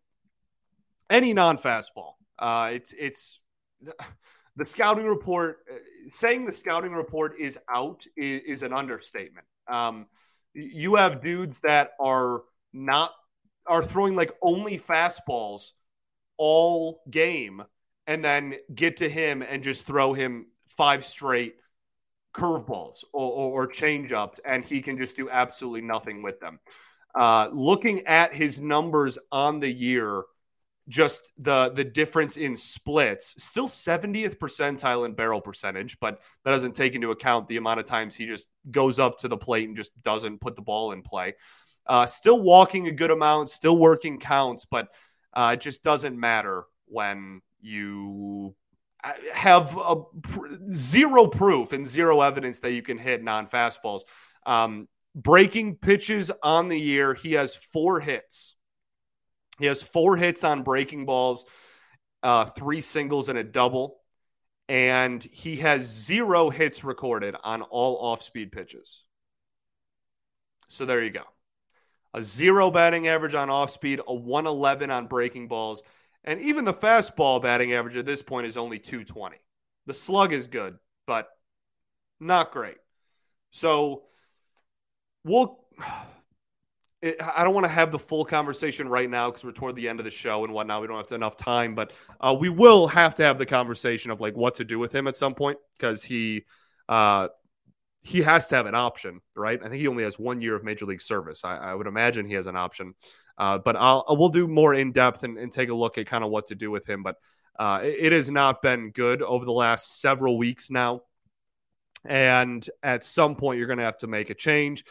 any 1.09 1.33
non 1.33 1.59
fastball. 1.59 2.15
Uh, 2.39 2.71
it's 2.73 2.95
it's 2.99 3.41
the 4.57 4.65
scouting 4.65 5.07
report 5.07 5.59
uh, 5.71 5.77
saying 6.09 6.45
the 6.45 6.53
scouting 6.53 6.93
report 6.93 7.35
is 7.39 7.59
out 7.73 8.05
is, 8.17 8.43
is 8.47 8.63
an 8.63 8.73
understatement. 8.73 9.47
Um, 9.69 10.07
you 10.55 10.97
have 10.97 11.23
dudes 11.23 11.61
that 11.61 11.91
are 12.01 12.43
not 12.73 13.13
are 13.67 13.85
throwing 13.85 14.17
like 14.17 14.33
only 14.43 14.79
fastballs 14.79 15.73
all 16.39 17.03
game 17.11 17.63
and 18.07 18.25
then 18.25 18.55
get 18.75 18.99
to 18.99 19.09
him 19.09 19.43
and 19.43 19.63
just 19.63 19.87
throw 19.87 20.15
him 20.15 20.47
five 20.67 21.05
straight 21.05 21.57
curveballs 22.35 23.05
or, 23.13 23.31
or, 23.33 23.63
or 23.63 23.67
change 23.67 24.13
ups, 24.13 24.41
and 24.45 24.65
he 24.65 24.81
can 24.81 24.97
just 24.97 25.17
do 25.17 25.29
absolutely 25.29 25.83
nothing 25.83 26.23
with 26.23 26.41
them. 26.41 26.59
Uh, 27.15 27.49
looking 27.53 28.07
at 28.07 28.33
his 28.33 28.61
numbers 28.61 29.19
on 29.33 29.61
the 29.61 29.71
year, 29.71 30.23
just 30.89 31.33
the 31.37 31.71
the 31.75 31.85
difference 31.85 32.37
in 32.37 32.57
splits, 32.57 33.43
still 33.43 33.69
70th 33.69 34.39
percentile 34.39 35.05
in 35.05 35.13
barrel 35.13 35.41
percentage, 35.41 35.99
but 36.01 36.21
that 36.45 36.51
doesn't 36.51 36.75
take 36.75 36.95
into 36.95 37.11
account 37.11 37.49
the 37.49 37.59
amount 37.59 37.81
of 37.81 37.87
times 37.87 38.15
he 38.15 38.27
just 38.27 38.47
goes 38.71 38.99
up 38.99 39.19
to 39.19 39.29
the 39.29 39.37
plate 39.37 39.69
and 39.69 39.77
just 39.77 39.93
doesn't 40.03 40.41
put 40.41 40.57
the 40.57 40.63
ball 40.63 40.93
in 40.93 41.03
play. 41.03 41.35
Uh, 41.87 42.07
still 42.07 42.41
walking 42.41 42.87
a 42.87 42.93
good 42.93 43.11
amount, 43.11 43.51
still 43.51 43.77
working 43.77 44.19
counts, 44.19 44.65
but 44.65 44.89
uh, 45.39 45.53
it 45.53 45.61
just 45.61 45.85
doesn't 45.85 46.19
matter 46.19 46.65
when 46.87 47.43
you 47.61 48.57
uh, 49.05 49.13
have 49.33 49.79
a, 49.79 50.03
zero 50.73 51.29
proof 51.29 51.73
and 51.73 51.87
zero 51.87 52.23
evidence 52.23 52.59
that 52.59 52.73
you 52.73 52.83
can 52.83 52.99
hit 52.99 53.23
non 53.23 53.47
fastballs. 53.47 54.01
Um, 54.45 54.89
breaking 55.15 55.77
pitches 55.77 56.33
on 56.43 56.67
the 56.67 56.81
year, 56.81 57.15
he 57.15 57.35
has 57.35 57.55
four 57.55 58.01
hits. 58.01 58.57
He 59.61 59.67
has 59.67 59.81
four 59.81 60.17
hits 60.17 60.43
on 60.43 60.65
breaking 60.65 61.07
balls, 61.07 61.45
uh, 62.25 62.47
three 62.47 62.81
singles 62.81 63.29
and 63.29 63.39
a 63.39 63.45
double. 63.45 64.01
And 64.69 65.23
he 65.23 65.59
has 65.59 65.83
zero 65.87 66.51
hits 66.51 66.83
recorded 66.83 67.37
on 67.45 67.63
all 67.63 67.97
off 68.05 68.25
speed 68.25 68.51
pitches. 68.51 69.05
So 70.67 70.85
there 70.85 71.01
you 71.01 71.11
go 71.11 71.23
a 72.15 72.23
zero 72.23 72.71
batting 72.71 73.09
average 73.09 73.35
on 73.35 73.51
off 73.51 73.71
speed, 73.71 74.01
a 74.07 74.15
111 74.15 74.91
on 74.91 75.07
breaking 75.07 75.49
balls, 75.49 75.83
and 76.25 76.41
even 76.41 76.65
the 76.65 76.75
fastball 76.75 77.41
batting 77.41 77.73
average 77.73 77.97
at 77.97 78.07
this 78.07 78.23
point 78.23 78.47
is 78.47 78.57
only 78.57 78.79
220. 78.79 79.37
The 79.87 79.95
slug 79.95 80.33
is 80.33 80.47
good, 80.49 80.79
but 81.07 81.29
not 82.21 82.53
great. 82.53 82.77
So 83.51 84.05
we'll. 85.25 85.59
I 87.01 87.45
don't 87.45 87.55
want 87.55 87.65
to 87.65 87.71
have 87.71 87.93
the 87.93 87.99
full 87.99 88.25
conversation 88.25 88.89
right 88.89 89.09
now 89.09 89.31
because 89.31 89.45
we're 89.45 89.53
toward 89.53 89.77
the 89.77 89.89
end 89.89 90.01
of 90.01 90.05
the 90.05 90.11
show 90.11 90.43
and 90.43 90.53
whatnot. 90.53 90.81
We 90.81 90.89
don't 90.89 90.97
have 90.97 91.13
enough 91.13 91.37
time, 91.37 91.77
but 91.77 91.93
uh, 92.21 92.35
we 92.39 92.49
will 92.49 92.89
have 92.89 93.15
to 93.17 93.23
have 93.23 93.39
the 93.39 93.47
conversation 93.47 94.11
of 94.11 94.21
like 94.21 94.37
what 94.37 94.57
to 94.57 94.65
do 94.65 94.81
with 94.81 94.93
him 94.93 95.07
at 95.07 95.15
some 95.15 95.37
point 95.37 95.59
because 95.79 96.03
he 96.03 96.45
uh, 96.89 97.29
he 98.03 98.23
has 98.23 98.49
to 98.49 98.57
have 98.57 98.67
an 98.67 98.75
option, 98.75 99.21
right? 99.35 99.59
I 99.61 99.69
think 99.69 99.81
he 99.81 99.89
only 99.89 100.05
has 100.05 100.19
one 100.19 100.41
year 100.41 100.55
of 100.55 100.65
major 100.65 100.87
league 100.87 101.01
service. 101.01 101.45
I, 101.45 101.57
I 101.57 101.75
would 101.75 101.87
imagine 101.87 102.27
he 102.27 102.35
has 102.35 102.47
an 102.47 102.57
option, 102.57 102.95
uh, 103.37 103.59
but 103.59 103.77
I'll 103.77 104.05
we'll 104.09 104.29
do 104.29 104.47
more 104.47 104.75
in 104.75 104.93
depth 104.93 105.25
and, 105.25 105.39
and, 105.39 105.53
take 105.53 105.69
a 105.69 105.75
look 105.75 105.99
at 105.99 106.07
kind 106.07 106.25
of 106.25 106.31
what 106.31 106.49
to 106.49 106.55
do 106.55 106.71
with 106.71 106.89
him. 106.89 107.03
But 107.03 107.17
uh, 107.59 107.81
it, 107.83 107.97
it, 107.99 108.13
has 108.13 108.31
not 108.31 108.63
been 108.63 108.91
good 108.91 109.21
over 109.23 109.45
the 109.45 109.53
last 109.53 110.01
several 110.01 110.39
weeks 110.39 110.71
now, 110.71 111.03
and 112.05 112.69
at 112.83 113.05
some 113.05 113.37
point 113.37 113.59
you're 113.59 113.67
going 113.67 113.79
to 113.79 113.85
have 113.85 113.99
to 113.99 114.07
make 114.07 114.31
a 114.31 114.35
change. 114.35 114.85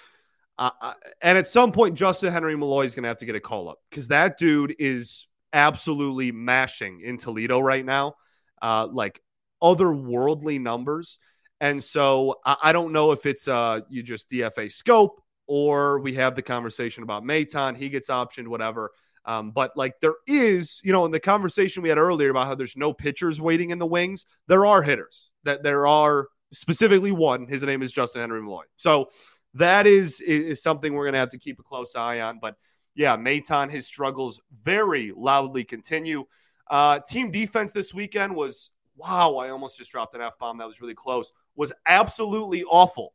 Uh, 0.59 0.71
uh, 0.81 0.93
and 1.21 1.37
at 1.37 1.47
some 1.47 1.71
point, 1.71 1.95
Justin 1.95 2.33
Henry 2.33 2.57
Malloy 2.57 2.85
is 2.85 2.95
going 2.95 3.03
to 3.03 3.09
have 3.09 3.19
to 3.19 3.25
get 3.25 3.35
a 3.35 3.39
call 3.39 3.69
up 3.69 3.77
because 3.89 4.07
that 4.07 4.37
dude 4.37 4.75
is 4.79 5.27
absolutely 5.53 6.31
mashing 6.31 7.01
in 7.01 7.17
Toledo 7.17 7.59
right 7.59 7.85
now, 7.85 8.15
uh, 8.61 8.87
like 8.87 9.21
otherworldly 9.61 10.59
numbers. 10.59 11.19
And 11.59 11.83
so 11.83 12.35
I, 12.45 12.57
I 12.63 12.71
don't 12.71 12.93
know 12.93 13.11
if 13.11 13.25
it's 13.25 13.47
uh 13.47 13.81
you 13.89 14.03
just 14.03 14.29
DFA 14.29 14.67
Schoop 14.67 15.09
or 15.47 15.99
we 15.99 16.13
have 16.15 16.35
the 16.35 16.41
conversation 16.41 17.03
about 17.03 17.23
Maton. 17.23 17.75
He 17.77 17.89
gets 17.89 18.09
optioned, 18.09 18.47
whatever. 18.47 18.91
Um, 19.25 19.51
but 19.51 19.75
like 19.75 19.99
there 20.01 20.15
is, 20.25 20.79
you 20.83 20.93
know, 20.93 21.05
in 21.05 21.11
the 21.11 21.19
conversation 21.19 21.83
we 21.83 21.89
had 21.89 21.97
earlier 21.97 22.29
about 22.29 22.47
how 22.47 22.55
there's 22.55 22.77
no 22.77 22.93
pitchers 22.93 23.41
waiting 23.41 23.71
in 23.71 23.79
the 23.79 23.85
wings, 23.85 24.25
there 24.47 24.65
are 24.65 24.81
hitters. 24.81 25.31
That 25.43 25.63
there 25.63 25.87
are 25.87 26.27
specifically 26.53 27.11
one. 27.11 27.47
His 27.47 27.63
name 27.63 27.81
is 27.81 27.91
Justin 27.91 28.21
Henry 28.21 28.41
Malloy. 28.41 28.63
So 28.77 29.09
that 29.53 29.87
is 29.87 30.21
is 30.21 30.61
something 30.61 30.93
we're 30.93 31.05
gonna 31.05 31.17
have 31.17 31.29
to 31.29 31.39
keep 31.39 31.59
a 31.59 31.63
close 31.63 31.95
eye 31.95 32.21
on. 32.21 32.39
But 32.41 32.55
yeah, 32.95 33.17
Maton, 33.17 33.69
his 33.69 33.85
struggles 33.85 34.39
very 34.51 35.11
loudly 35.15 35.63
continue. 35.63 36.25
Uh, 36.69 36.99
team 36.99 37.31
defense 37.31 37.71
this 37.71 37.93
weekend 37.93 38.35
was 38.35 38.71
wow, 38.97 39.35
I 39.37 39.49
almost 39.49 39.77
just 39.77 39.91
dropped 39.91 40.15
an 40.15 40.21
F 40.21 40.37
bomb. 40.39 40.57
That 40.57 40.67
was 40.67 40.81
really 40.81 40.95
close. 40.95 41.31
Was 41.55 41.71
absolutely 41.85 42.63
awful. 42.63 43.13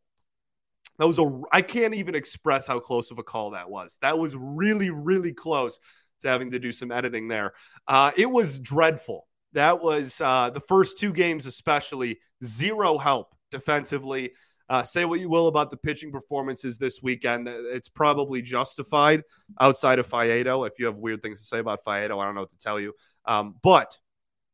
That 0.98 1.06
was 1.06 1.18
a, 1.18 1.42
I 1.50 1.62
can't 1.62 1.94
even 1.94 2.14
express 2.14 2.66
how 2.66 2.78
close 2.78 3.10
of 3.10 3.18
a 3.18 3.22
call 3.22 3.50
that 3.50 3.68
was. 3.68 3.98
That 4.02 4.18
was 4.18 4.36
really, 4.36 4.90
really 4.90 5.32
close 5.32 5.78
to 6.20 6.28
having 6.28 6.52
to 6.52 6.58
do 6.58 6.70
some 6.72 6.92
editing 6.92 7.28
there. 7.28 7.54
Uh, 7.88 8.12
it 8.16 8.30
was 8.30 8.58
dreadful. 8.58 9.26
That 9.52 9.82
was 9.82 10.20
uh, 10.20 10.50
the 10.50 10.60
first 10.60 10.98
two 10.98 11.12
games, 11.12 11.46
especially 11.46 12.20
zero 12.44 12.98
help 12.98 13.34
defensively. 13.50 14.32
Uh, 14.68 14.82
say 14.82 15.04
what 15.04 15.20
you 15.20 15.28
will 15.28 15.48
about 15.48 15.70
the 15.70 15.76
pitching 15.76 16.10
performances 16.10 16.78
this 16.78 17.02
weekend. 17.02 17.46
It's 17.48 17.90
probably 17.90 18.40
justified 18.40 19.22
outside 19.60 19.98
of 19.98 20.08
Faedo. 20.08 20.66
If 20.66 20.78
you 20.78 20.86
have 20.86 20.96
weird 20.96 21.20
things 21.20 21.40
to 21.40 21.46
say 21.46 21.58
about 21.58 21.80
Faedo, 21.84 22.18
I 22.18 22.24
don't 22.24 22.34
know 22.34 22.42
what 22.42 22.50
to 22.50 22.58
tell 22.58 22.80
you. 22.80 22.94
Um, 23.26 23.56
but 23.62 23.98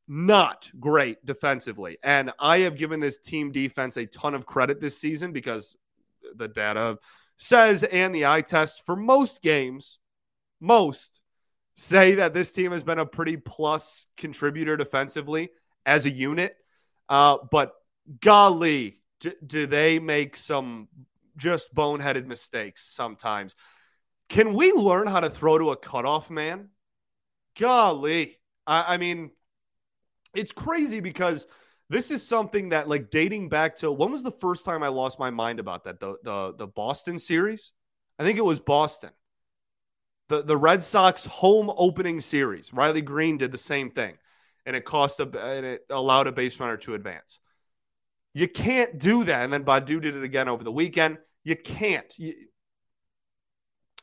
not 0.09 0.71
great 0.81 1.25
defensively. 1.25 1.99
And 2.03 2.33
I 2.39 2.61
have 2.61 2.79
given 2.79 2.99
this 2.99 3.19
team 3.19 3.53
defense 3.53 3.97
a 3.97 4.07
ton 4.07 4.35
of 4.35 4.47
credit 4.47 4.81
this 4.81 4.99
season 4.99 5.33
because 5.33 5.77
the 6.35 6.49
data 6.49 6.99
says 7.37 7.85
and 7.85 8.15
the 8.15 8.27
eye 8.27 8.41
test 8.41 8.85
for 8.85 8.97
most 8.97 9.43
games, 9.43 9.99
most 10.61 11.21
say 11.75 12.17
that 12.17 12.35
this 12.35 12.51
team 12.51 12.73
has 12.73 12.83
been 12.83 12.99
a 12.99 13.07
pretty 13.07 13.37
plus 13.37 14.07
contributor 14.17 14.77
defensively 14.77 15.51
as 15.87 16.07
a 16.07 16.11
unit. 16.11 16.57
Uh, 17.09 17.37
but 17.51 17.73
golly, 18.21 19.01
do, 19.21 19.33
do 19.47 19.67
they 19.67 19.99
make 19.99 20.37
some 20.37 20.89
just 21.37 21.75
boneheaded 21.75 22.27
mistakes 22.27 22.83
sometimes? 22.83 23.55
Can 24.29 24.55
we 24.55 24.73
learn 24.73 25.07
how 25.07 25.21
to 25.21 25.31
throw 25.31 25.59
to 25.59 25.71
a 25.71 25.77
cutoff 25.77 26.31
man? 26.31 26.71
Golly. 27.59 28.39
I, 28.67 28.95
I 28.95 28.97
mean, 28.97 29.31
it's 30.39 30.53
crazy 30.53 31.01
because 31.01 31.47
this 31.91 32.11
is 32.11 32.27
something 32.27 32.69
that 32.71 32.89
like 32.89 33.11
dating 33.11 33.49
back 33.49 33.77
to 33.77 33.91
when 33.91 34.13
was 34.13 34.23
the 34.23 34.31
first 34.31 34.65
time 34.65 34.83
I 34.83 34.89
lost 34.89 35.19
my 35.19 35.31
mind 35.31 35.59
about 35.59 35.85
that 35.85 36.01
the 36.01 36.17
the 36.23 36.55
the 36.57 36.67
Boston 36.67 37.19
series? 37.19 37.73
I 38.19 38.25
think 38.25 38.39
it 38.39 38.45
was 38.45 38.61
Boston. 38.61 39.11
The 40.29 40.43
the 40.43 40.57
Red 40.57 40.83
Sox 40.83 41.25
home 41.25 41.73
opening 41.77 42.21
series. 42.21 42.73
Riley 42.73 43.03
Greene 43.03 43.39
did 43.39 43.53
the 43.53 43.59
same 43.59 43.91
thing 43.91 44.15
and 44.65 44.77
it 44.77 44.85
cost 44.85 45.19
a 45.21 45.25
and 45.25 45.67
it 45.67 45.87
allowed 45.91 46.27
a 46.27 46.33
base 46.33 46.61
runner 46.61 46.77
to 46.79 46.95
advance. 46.95 47.41
You 48.35 48.47
can't 48.47 48.99
do 48.99 49.25
that 49.25 49.43
and 49.43 49.53
then 49.53 49.65
Baddoo 49.65 50.01
did 50.01 50.15
it 50.15 50.23
again 50.23 50.49
over 50.49 50.63
the 50.63 50.73
weekend. 50.73 51.19
You 51.43 51.57
can't. 51.57 52.13
You, 52.17 52.35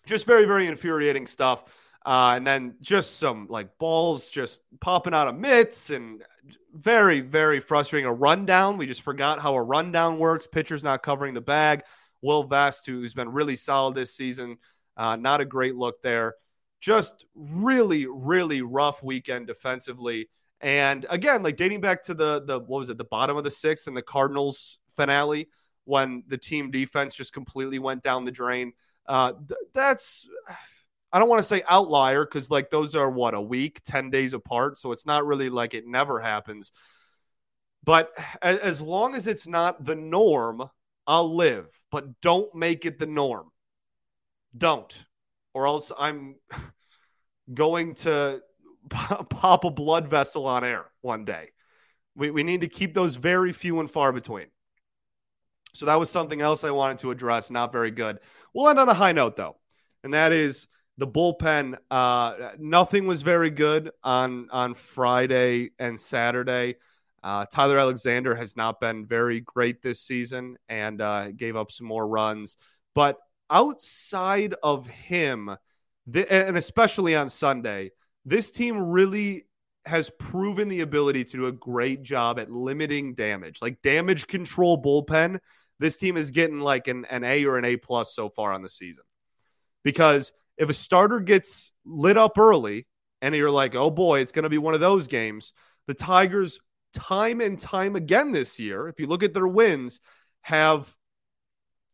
just 0.05 0.25
very 0.25 0.45
very 0.45 0.67
infuriating 0.67 1.27
stuff. 1.27 1.63
Uh, 2.05 2.33
and 2.35 2.45
then 2.45 2.75
just 2.81 3.17
some 3.17 3.47
like 3.49 3.77
balls 3.79 4.29
just 4.29 4.59
popping 4.79 5.13
out 5.15 5.27
of 5.27 5.35
mitts 5.35 5.89
and 5.89 6.23
very, 6.73 7.21
very 7.21 7.59
frustrating. 7.59 8.05
A 8.07 8.13
rundown. 8.13 8.77
We 8.77 8.85
just 8.85 9.01
forgot 9.01 9.39
how 9.39 9.55
a 9.55 9.63
rundown 9.63 10.19
works. 10.19 10.45
Pitcher's 10.45 10.83
not 10.83 11.01
covering 11.01 11.33
the 11.33 11.41
bag. 11.41 11.81
Will 12.21 12.43
Vest, 12.43 12.85
who's 12.85 13.13
been 13.15 13.29
really 13.29 13.55
solid 13.55 13.95
this 13.95 14.13
season, 14.15 14.57
uh, 14.97 15.15
not 15.15 15.41
a 15.41 15.45
great 15.45 15.75
look 15.75 16.01
there. 16.03 16.35
just 16.81 17.25
really, 17.33 18.05
really 18.05 18.61
rough 18.61 19.01
weekend 19.01 19.47
defensively. 19.47 20.29
And 20.61 21.05
again, 21.09 21.41
like 21.41 21.57
dating 21.57 21.81
back 21.81 22.03
to 22.03 22.13
the 22.13 22.43
the 22.45 22.59
what 22.59 22.79
was 22.79 22.89
it, 22.89 22.97
the 22.97 23.03
bottom 23.03 23.37
of 23.37 23.43
the 23.43 23.51
sixth 23.51 23.87
and 23.87 23.97
the 23.97 24.01
Cardinals 24.01 24.77
finale 24.95 25.49
when 25.85 26.23
the 26.27 26.37
team 26.37 26.71
defense 26.71 27.15
just 27.15 27.33
completely 27.33 27.79
went 27.79 28.03
down 28.03 28.23
the 28.23 28.31
drain. 28.31 28.73
Uh, 29.07 29.33
th- 29.33 29.59
that's 29.73 30.27
I 31.15 31.19
don't 31.19 31.29
want 31.29 31.39
to 31.39 31.47
say 31.47 31.63
outlier 31.69 32.25
because 32.25 32.51
like 32.51 32.69
those 32.69 32.93
are 32.93 33.09
what 33.09 33.33
a 33.33 33.39
week, 33.41 33.79
ten 33.85 34.09
days 34.09 34.33
apart, 34.33 34.77
so 34.77 34.91
it's 34.91 35.05
not 35.05 35.25
really 35.25 35.49
like 35.49 35.73
it 35.73 35.87
never 35.87 36.19
happens. 36.19 36.73
But 37.85 38.11
as, 38.41 38.59
as 38.59 38.81
long 38.81 39.15
as 39.15 39.25
it's 39.25 39.47
not 39.47 39.85
the 39.85 39.95
norm, 39.95 40.69
I'll 41.07 41.33
live. 41.33 41.67
But 41.89 42.19
don't 42.19 42.53
make 42.53 42.85
it 42.85 42.99
the 42.99 43.05
norm. 43.05 43.47
Don't, 44.57 44.93
or 45.53 45.67
else 45.67 45.89
I'm 45.97 46.35
going 47.53 47.95
to 47.95 48.41
pop 48.89 49.63
a 49.63 49.69
blood 49.69 50.09
vessel 50.09 50.45
on 50.45 50.65
air 50.65 50.83
one 50.99 51.23
day. 51.23 51.51
We, 52.17 52.29
we 52.29 52.43
need 52.43 52.59
to 52.59 52.67
keep 52.67 52.93
those 52.93 53.15
very 53.15 53.53
few 53.53 53.79
and 53.79 53.89
far 53.89 54.11
between. 54.11 54.47
So 55.75 55.85
that 55.85 55.97
was 55.97 56.09
something 56.09 56.41
else 56.41 56.65
I 56.65 56.71
wanted 56.71 56.97
to 56.99 57.11
address. 57.11 57.49
Not 57.49 57.71
very 57.71 57.91
good. 57.91 58.19
We'll 58.53 58.67
end 58.67 58.79
on 58.79 58.89
a 58.89 58.93
high 58.93 59.13
note, 59.13 59.37
though, 59.37 59.55
and 60.03 60.13
that 60.13 60.33
is 60.33 60.67
the 60.97 61.07
bullpen. 61.07 61.75
Uh, 61.91 62.51
nothing 62.57 63.07
was 63.07 63.21
very 63.21 63.49
good 63.49 63.91
on 64.03 64.49
on 64.51 64.73
Friday 64.73 65.71
and 65.79 65.99
Saturday. 65.99 66.75
Uh, 67.23 67.45
Tyler 67.51 67.79
Alexander 67.79 68.35
has 68.35 68.55
not 68.55 68.79
been 68.79 69.05
very 69.05 69.41
great 69.41 69.81
this 69.81 69.99
season 69.99 70.57
and 70.69 71.01
uh, 71.01 71.31
gave 71.31 71.55
up 71.55 71.71
some 71.71 71.87
more 71.87 72.07
runs. 72.07 72.55
But 72.93 73.17
outside 73.49 74.53
of 74.61 74.85
him, 74.85 75.57
th- 76.11 76.27
and 76.29 76.55
especially 76.55 77.15
on 77.15 77.29
Sunday, 77.29 77.91
this 78.25 78.51
team 78.51 78.77
really 78.77 79.47
has 79.87 80.11
proven 80.19 80.69
the 80.69 80.81
ability 80.81 81.23
to 81.23 81.37
do 81.37 81.45
a 81.47 81.51
great 81.51 82.03
job 82.03 82.39
at 82.39 82.51
limiting 82.51 83.15
damage, 83.15 83.59
like 83.61 83.81
damage 83.81 84.27
control 84.27 84.81
bullpen. 84.81 85.39
This 85.79 85.97
team 85.97 86.17
is 86.17 86.31
getting 86.31 86.59
like 86.59 86.87
an, 86.87 87.05
an 87.05 87.23
A 87.23 87.45
or 87.45 87.57
an 87.57 87.65
A 87.65 87.75
plus 87.75 88.13
so 88.15 88.29
far 88.29 88.53
on 88.53 88.61
the 88.61 88.69
season. 88.69 89.03
Because 89.83 90.31
if 90.57 90.69
a 90.69 90.73
starter 90.73 91.19
gets 91.19 91.71
lit 91.85 92.17
up 92.17 92.37
early 92.37 92.87
and 93.21 93.35
you're 93.35 93.51
like, 93.51 93.75
oh 93.75 93.89
boy, 93.89 94.21
it's 94.21 94.31
going 94.31 94.43
to 94.43 94.49
be 94.49 94.57
one 94.57 94.73
of 94.73 94.79
those 94.79 95.07
games, 95.07 95.51
the 95.87 95.93
Tigers, 95.93 96.59
time 96.93 97.41
and 97.41 97.59
time 97.59 97.95
again 97.95 98.31
this 98.31 98.59
year, 98.59 98.87
if 98.87 98.99
you 98.99 99.07
look 99.07 99.23
at 99.23 99.33
their 99.33 99.47
wins, 99.47 99.99
have 100.41 100.95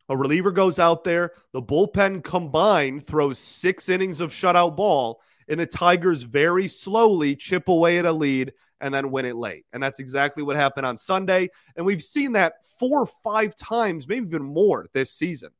a 0.08 0.16
reliever 0.16 0.50
goes 0.50 0.78
out 0.78 1.04
there, 1.04 1.32
the 1.52 1.62
bullpen 1.62 2.22
combined 2.22 3.06
throws 3.06 3.38
six 3.38 3.88
innings 3.88 4.20
of 4.20 4.30
shutout 4.30 4.76
ball 4.76 5.20
and 5.48 5.58
the 5.58 5.66
Tigers 5.66 6.22
very 6.22 6.68
slowly 6.68 7.36
chip 7.36 7.68
away 7.68 7.98
at 7.98 8.04
a 8.04 8.12
lead 8.12 8.52
and 8.80 8.92
then 8.92 9.10
win 9.10 9.24
it 9.24 9.36
late. 9.36 9.64
And 9.72 9.82
that's 9.82 10.00
exactly 10.00 10.42
what 10.42 10.56
happened 10.56 10.86
on 10.86 10.96
Sunday. 10.96 11.50
And 11.76 11.86
we've 11.86 12.02
seen 12.02 12.32
that 12.32 12.54
four 12.78 13.00
or 13.00 13.06
five 13.06 13.54
times, 13.54 14.08
maybe 14.08 14.26
even 14.26 14.42
more 14.42 14.86
this 14.92 15.12
season, 15.12 15.50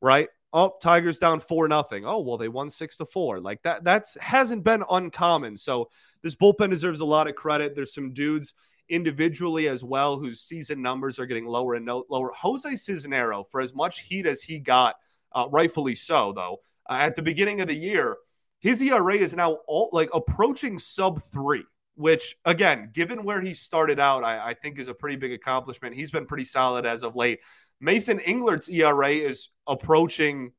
right? 0.00 0.28
Oh, 0.56 0.76
Tigers 0.80 1.18
down 1.18 1.40
four 1.40 1.66
nothing. 1.66 2.06
Oh, 2.06 2.20
well, 2.20 2.38
they 2.38 2.46
won 2.46 2.70
six 2.70 2.96
to 2.98 3.04
four. 3.04 3.40
Like 3.40 3.60
that, 3.64 3.82
that's 3.82 4.16
hasn't 4.20 4.62
been 4.62 4.84
uncommon. 4.88 5.56
So 5.56 5.90
this 6.22 6.36
bullpen 6.36 6.70
deserves 6.70 7.00
a 7.00 7.04
lot 7.04 7.26
of 7.26 7.34
credit. 7.34 7.74
There's 7.74 7.92
some 7.92 8.12
dudes 8.12 8.54
individually 8.88 9.66
as 9.66 9.82
well 9.82 10.16
whose 10.16 10.40
season 10.40 10.80
numbers 10.80 11.18
are 11.18 11.26
getting 11.26 11.46
lower 11.46 11.74
and 11.74 11.84
no, 11.84 12.04
lower. 12.08 12.30
Jose 12.36 12.68
Cisnero, 12.68 13.44
for 13.50 13.60
as 13.60 13.74
much 13.74 14.02
heat 14.02 14.26
as 14.26 14.42
he 14.42 14.60
got, 14.60 14.94
uh, 15.32 15.48
rightfully 15.50 15.96
so, 15.96 16.32
though, 16.32 16.60
uh, 16.88 16.98
at 17.00 17.16
the 17.16 17.22
beginning 17.22 17.60
of 17.60 17.66
the 17.66 17.76
year, 17.76 18.16
his 18.60 18.80
ERA 18.80 19.16
is 19.16 19.34
now 19.34 19.58
all, 19.66 19.90
like 19.92 20.10
approaching 20.14 20.78
sub 20.78 21.20
three, 21.20 21.64
which 21.96 22.36
again, 22.44 22.90
given 22.92 23.24
where 23.24 23.40
he 23.40 23.54
started 23.54 23.98
out, 23.98 24.22
I, 24.22 24.50
I 24.50 24.54
think 24.54 24.78
is 24.78 24.88
a 24.88 24.94
pretty 24.94 25.16
big 25.16 25.32
accomplishment. 25.32 25.96
He's 25.96 26.12
been 26.12 26.26
pretty 26.26 26.44
solid 26.44 26.86
as 26.86 27.02
of 27.02 27.16
late. 27.16 27.40
Mason 27.80 28.18
Englert's 28.20 28.68
ERA 28.68 29.10
is 29.10 29.48
approaching, 29.66 30.52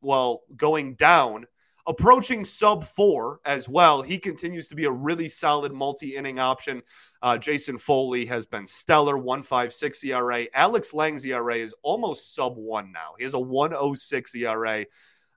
well, 0.00 0.42
going 0.56 0.94
down, 0.94 1.46
approaching 1.86 2.44
sub 2.44 2.84
four 2.84 3.40
as 3.44 3.68
well. 3.68 4.02
He 4.02 4.18
continues 4.18 4.68
to 4.68 4.74
be 4.74 4.84
a 4.84 4.90
really 4.90 5.28
solid 5.28 5.72
multi 5.72 6.16
inning 6.16 6.38
option. 6.38 6.82
Uh, 7.22 7.38
Jason 7.38 7.78
Foley 7.78 8.26
has 8.26 8.46
been 8.46 8.66
stellar, 8.66 9.16
156 9.16 10.04
ERA. 10.04 10.46
Alex 10.54 10.94
Lange's 10.94 11.24
ERA 11.24 11.56
is 11.56 11.74
almost 11.82 12.34
sub 12.34 12.56
one 12.56 12.92
now. 12.92 13.14
He 13.18 13.24
has 13.24 13.34
a 13.34 13.38
106 13.38 14.34
ERA 14.34 14.86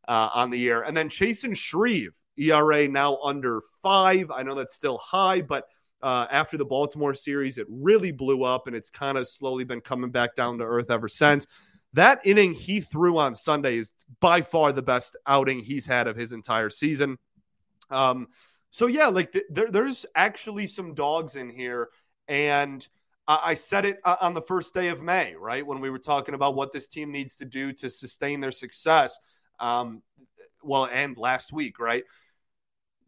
uh, 0.08 0.30
on 0.34 0.50
the 0.50 0.60
year. 0.60 0.84
And 0.84 0.96
then 0.96 1.10
Chasen 1.10 1.56
Shreve, 1.56 2.16
ERA 2.38 2.88
now 2.88 3.18
under 3.24 3.62
five. 3.82 4.32
I 4.32 4.44
know 4.44 4.56
that's 4.56 4.76
still 4.76 4.98
high, 4.98 5.42
but 5.42 5.66
uh, 6.02 6.28
after 6.32 6.58
the 6.58 6.66
Baltimore 6.66 7.14
series, 7.14 7.58
it 7.58 7.68
really 7.70 8.12
blew 8.12 8.44
up 8.44 8.68
and 8.68 8.76
it's 8.76 8.90
kind 8.90 9.18
of 9.18 9.28
slowly 9.28 9.64
been 9.64 9.82
coming 9.82 10.12
back 10.12 10.36
down 10.36 10.58
to 10.60 10.64
earth 10.64 10.92
ever 10.92 11.08
since. 11.08 11.48
That 11.94 12.20
inning 12.24 12.54
he 12.54 12.82
threw 12.82 13.18
on 13.18 13.34
Sunday 13.34 13.78
is 13.78 13.92
by 14.20 14.42
far 14.42 14.72
the 14.72 14.82
best 14.82 15.16
outing 15.26 15.60
he's 15.60 15.86
had 15.86 16.08
of 16.08 16.16
his 16.16 16.32
entire 16.32 16.70
season. 16.70 17.18
Um, 17.90 18.28
so 18.70 18.88
yeah, 18.88 19.08
like 19.08 19.32
th- 19.32 19.46
there, 19.50 19.72
there's 19.72 20.06
actually 20.16 20.68
some 20.68 20.94
dogs 20.94 21.36
in 21.36 21.50
here, 21.50 21.90
and 22.28 22.86
I, 23.28 23.40
I 23.46 23.54
said 23.54 23.86
it 23.86 24.00
uh, 24.04 24.18
on 24.22 24.34
the 24.34 24.42
first 24.42 24.74
day 24.74 24.90
of 24.90 25.02
May, 25.02 25.36
right 25.36 25.66
when 25.66 25.80
we 25.80 25.90
were 25.90 26.00
talking 26.00 26.36
about 26.36 26.56
what 26.56 26.74
this 26.74 26.88
team 26.88 27.12
needs 27.12 27.38
to 27.38 27.46
do 27.46 27.72
to 27.74 27.90
sustain 27.90 28.42
their 28.42 28.52
success 28.52 29.18
um, 29.60 30.04
well, 30.62 30.88
and 30.92 31.18
last 31.18 31.54
week, 31.54 31.80
right? 31.80 32.04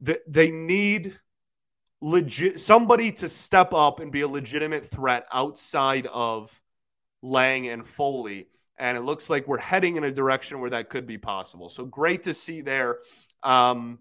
They 0.02 0.50
need 0.50 1.20
legit 2.02 2.60
somebody 2.60 3.12
to 3.12 3.30
step 3.30 3.74
up 3.74 4.00
and 4.00 4.12
be 4.12 4.22
a 4.22 4.28
legitimate 4.28 4.86
threat 4.86 5.26
outside 5.32 6.08
of 6.08 6.62
Lange 7.22 7.68
and 7.68 7.86
Foley. 7.86 8.48
And 8.78 8.98
it 8.98 9.02
looks 9.02 9.30
like 9.30 9.48
we're 9.48 9.58
heading 9.58 9.98
in 9.98 10.04
a 10.04 10.12
direction 10.12 10.62
where 10.62 10.70
that 10.70 10.90
could 10.90 11.06
be 11.06 11.18
possible. 11.18 11.70
So 11.70 11.86
great 11.86 12.24
to 12.24 12.34
see 12.34 12.62
there. 12.62 13.00
Um, 13.44 14.00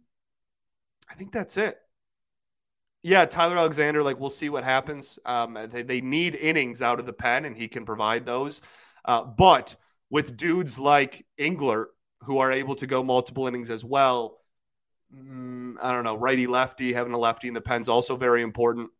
I 1.10 1.14
think 1.14 1.32
that's 1.32 1.56
it. 1.56 1.78
Yeah, 3.02 3.24
Tyler 3.24 3.56
Alexander, 3.56 4.02
like 4.02 4.18
we'll 4.18 4.30
see 4.30 4.48
what 4.48 4.64
happens. 4.64 5.18
Um, 5.24 5.58
they, 5.70 5.82
they, 5.82 6.00
need 6.00 6.34
innings 6.34 6.82
out 6.82 6.98
of 6.98 7.06
the 7.06 7.12
pen, 7.12 7.44
and 7.44 7.56
he 7.56 7.68
can 7.68 7.86
provide 7.86 8.26
those. 8.26 8.60
Uh, 9.04 9.22
but 9.22 9.76
with 10.10 10.36
dudes 10.36 10.78
like 10.78 11.24
Englert 11.38 11.86
who 12.24 12.38
are 12.38 12.50
able 12.50 12.74
to 12.76 12.86
go 12.86 13.02
multiple 13.02 13.46
innings 13.46 13.70
as 13.70 13.84
well. 13.84 14.38
Mm, 15.14 15.76
I 15.80 15.92
don't 15.92 16.04
know, 16.04 16.16
righty 16.16 16.46
lefty, 16.46 16.92
having 16.92 17.14
a 17.14 17.18
lefty 17.18 17.48
in 17.48 17.54
the 17.54 17.60
pen's 17.60 17.88
also 17.88 18.16
very 18.16 18.42
important. 18.42 18.90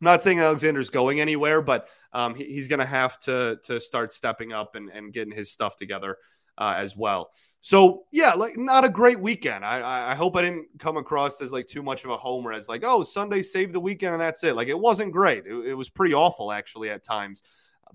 I'm 0.00 0.04
not 0.04 0.22
saying 0.22 0.40
Alexander's 0.40 0.90
going 0.90 1.20
anywhere, 1.20 1.62
but 1.62 1.88
um, 2.12 2.34
he, 2.34 2.44
he's 2.44 2.68
going 2.68 2.80
to 2.80 2.86
have 2.86 3.18
to 3.20 3.58
to 3.64 3.80
start 3.80 4.12
stepping 4.12 4.52
up 4.52 4.74
and, 4.74 4.90
and 4.90 5.12
getting 5.12 5.34
his 5.34 5.50
stuff 5.50 5.76
together 5.76 6.18
uh, 6.58 6.74
as 6.76 6.96
well. 6.96 7.30
So 7.60 8.02
yeah, 8.12 8.32
like 8.32 8.58
not 8.58 8.84
a 8.84 8.88
great 8.88 9.20
weekend. 9.20 9.64
I 9.64 10.10
I 10.10 10.14
hope 10.14 10.36
I 10.36 10.42
didn't 10.42 10.66
come 10.78 10.96
across 10.96 11.40
as 11.40 11.52
like 11.52 11.68
too 11.68 11.82
much 11.82 12.04
of 12.04 12.10
a 12.10 12.16
homer, 12.16 12.52
as 12.52 12.68
like 12.68 12.82
oh 12.84 13.04
Sunday 13.04 13.42
saved 13.42 13.72
the 13.72 13.80
weekend 13.80 14.14
and 14.14 14.20
that's 14.20 14.42
it. 14.44 14.56
Like 14.56 14.68
it 14.68 14.78
wasn't 14.78 15.12
great. 15.12 15.46
It, 15.46 15.68
it 15.68 15.74
was 15.74 15.88
pretty 15.88 16.12
awful 16.12 16.50
actually 16.50 16.90
at 16.90 17.04
times, 17.04 17.40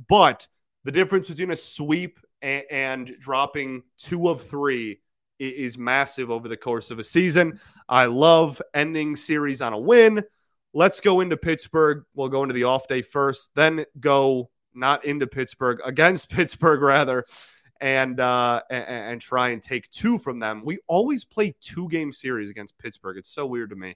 but 0.07 0.47
the 0.85 0.91
difference 0.91 1.27
between 1.27 1.51
a 1.51 1.55
sweep 1.57 2.19
and, 2.41 2.63
and 2.71 3.15
dropping 3.19 3.83
two 3.97 4.29
of 4.29 4.41
three 4.41 5.01
is 5.39 5.77
massive 5.77 6.31
over 6.31 6.47
the 6.47 6.57
course 6.57 6.91
of 6.91 6.99
a 6.99 7.03
season. 7.03 7.59
I 7.87 8.05
love 8.05 8.61
ending 8.73 9.15
series 9.15 9.61
on 9.61 9.73
a 9.73 9.79
win. 9.79 10.23
Let's 10.73 10.99
go 10.99 11.21
into 11.21 11.37
Pittsburgh. 11.37 12.03
We'll 12.13 12.29
go 12.29 12.43
into 12.43 12.53
the 12.53 12.65
off 12.65 12.87
day 12.87 13.01
first, 13.01 13.49
then 13.55 13.85
go 13.99 14.49
not 14.73 15.05
into 15.05 15.27
Pittsburgh 15.27 15.79
against 15.83 16.29
Pittsburgh 16.31 16.81
rather, 16.81 17.25
and 17.81 18.19
uh, 18.19 18.61
and, 18.69 18.83
and 18.85 19.21
try 19.21 19.49
and 19.49 19.61
take 19.61 19.89
two 19.89 20.17
from 20.17 20.39
them. 20.39 20.63
We 20.65 20.79
always 20.87 21.25
play 21.25 21.55
two 21.61 21.89
game 21.89 22.11
series 22.11 22.49
against 22.49 22.77
Pittsburgh. 22.77 23.17
It's 23.17 23.29
so 23.29 23.45
weird 23.45 23.71
to 23.71 23.75
me. 23.75 23.95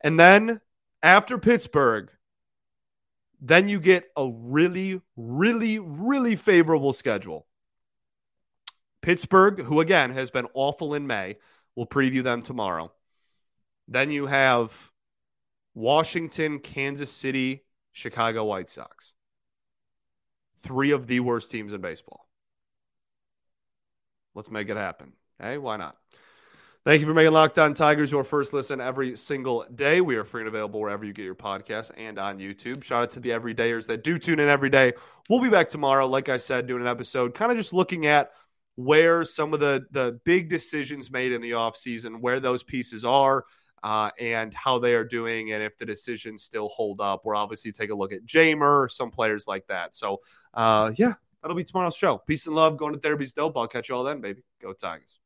And 0.00 0.18
then 0.18 0.60
after 1.02 1.38
Pittsburgh, 1.38 2.10
then 3.40 3.68
you 3.68 3.80
get 3.80 4.04
a 4.16 4.28
really, 4.28 5.00
really, 5.16 5.78
really 5.78 6.36
favorable 6.36 6.92
schedule. 6.92 7.47
Pittsburgh, 9.02 9.62
who 9.62 9.80
again 9.80 10.10
has 10.10 10.30
been 10.30 10.46
awful 10.54 10.94
in 10.94 11.06
May, 11.06 11.36
we'll 11.74 11.86
preview 11.86 12.22
them 12.22 12.42
tomorrow. 12.42 12.92
Then 13.86 14.10
you 14.10 14.26
have 14.26 14.90
Washington, 15.74 16.58
Kansas 16.58 17.12
City, 17.12 17.64
Chicago 17.92 18.44
White 18.44 18.68
Sox. 18.68 19.14
Three 20.60 20.90
of 20.90 21.06
the 21.06 21.20
worst 21.20 21.50
teams 21.50 21.72
in 21.72 21.80
baseball. 21.80 22.28
Let's 24.34 24.50
make 24.50 24.68
it 24.68 24.76
happen. 24.76 25.12
Hey, 25.40 25.56
why 25.58 25.76
not? 25.76 25.96
Thank 26.84 27.00
you 27.00 27.06
for 27.06 27.14
making 27.14 27.32
Locked 27.32 27.58
On 27.58 27.74
Tigers 27.74 28.10
your 28.10 28.24
first 28.24 28.52
listen 28.52 28.80
every 28.80 29.14
single 29.16 29.66
day. 29.74 30.00
We 30.00 30.16
are 30.16 30.24
free 30.24 30.42
and 30.42 30.48
available 30.48 30.80
wherever 30.80 31.04
you 31.04 31.12
get 31.12 31.24
your 31.24 31.34
podcasts 31.34 31.90
and 31.96 32.18
on 32.18 32.38
YouTube. 32.38 32.82
Shout 32.82 33.02
out 33.02 33.10
to 33.12 33.20
the 33.20 33.30
everydayers 33.30 33.86
that 33.88 34.02
do 34.02 34.18
tune 34.18 34.40
in 34.40 34.48
every 34.48 34.70
day. 34.70 34.94
We'll 35.28 35.42
be 35.42 35.50
back 35.50 35.68
tomorrow, 35.68 36.06
like 36.06 36.28
I 36.28 36.38
said, 36.38 36.66
doing 36.66 36.80
an 36.80 36.88
episode, 36.88 37.34
kind 37.34 37.50
of 37.52 37.58
just 37.58 37.72
looking 37.72 38.06
at 38.06 38.32
where 38.78 39.24
some 39.24 39.52
of 39.52 39.58
the 39.58 39.84
the 39.90 40.20
big 40.24 40.48
decisions 40.48 41.10
made 41.10 41.32
in 41.32 41.42
the 41.42 41.50
offseason, 41.50 42.20
where 42.20 42.38
those 42.38 42.62
pieces 42.62 43.04
are, 43.04 43.44
uh, 43.82 44.10
and 44.20 44.54
how 44.54 44.78
they 44.78 44.94
are 44.94 45.02
doing, 45.02 45.52
and 45.52 45.64
if 45.64 45.76
the 45.76 45.84
decisions 45.84 46.44
still 46.44 46.68
hold 46.68 47.00
up. 47.00 47.22
We'll 47.24 47.36
obviously 47.36 47.72
take 47.72 47.90
a 47.90 47.94
look 47.94 48.12
at 48.12 48.24
Jeimer, 48.24 48.88
some 48.88 49.10
players 49.10 49.48
like 49.48 49.66
that. 49.66 49.96
So, 49.96 50.20
uh, 50.54 50.92
yeah, 50.94 51.14
that'll 51.42 51.56
be 51.56 51.64
tomorrow's 51.64 51.96
show. 51.96 52.18
Peace 52.18 52.46
and 52.46 52.54
love. 52.54 52.76
Going 52.76 52.92
to 52.92 53.00
therapy's 53.00 53.32
dope. 53.32 53.56
I'll 53.56 53.66
catch 53.66 53.88
you 53.88 53.96
all 53.96 54.04
then, 54.04 54.20
baby. 54.20 54.44
Go 54.62 54.72
Tigers. 54.72 55.18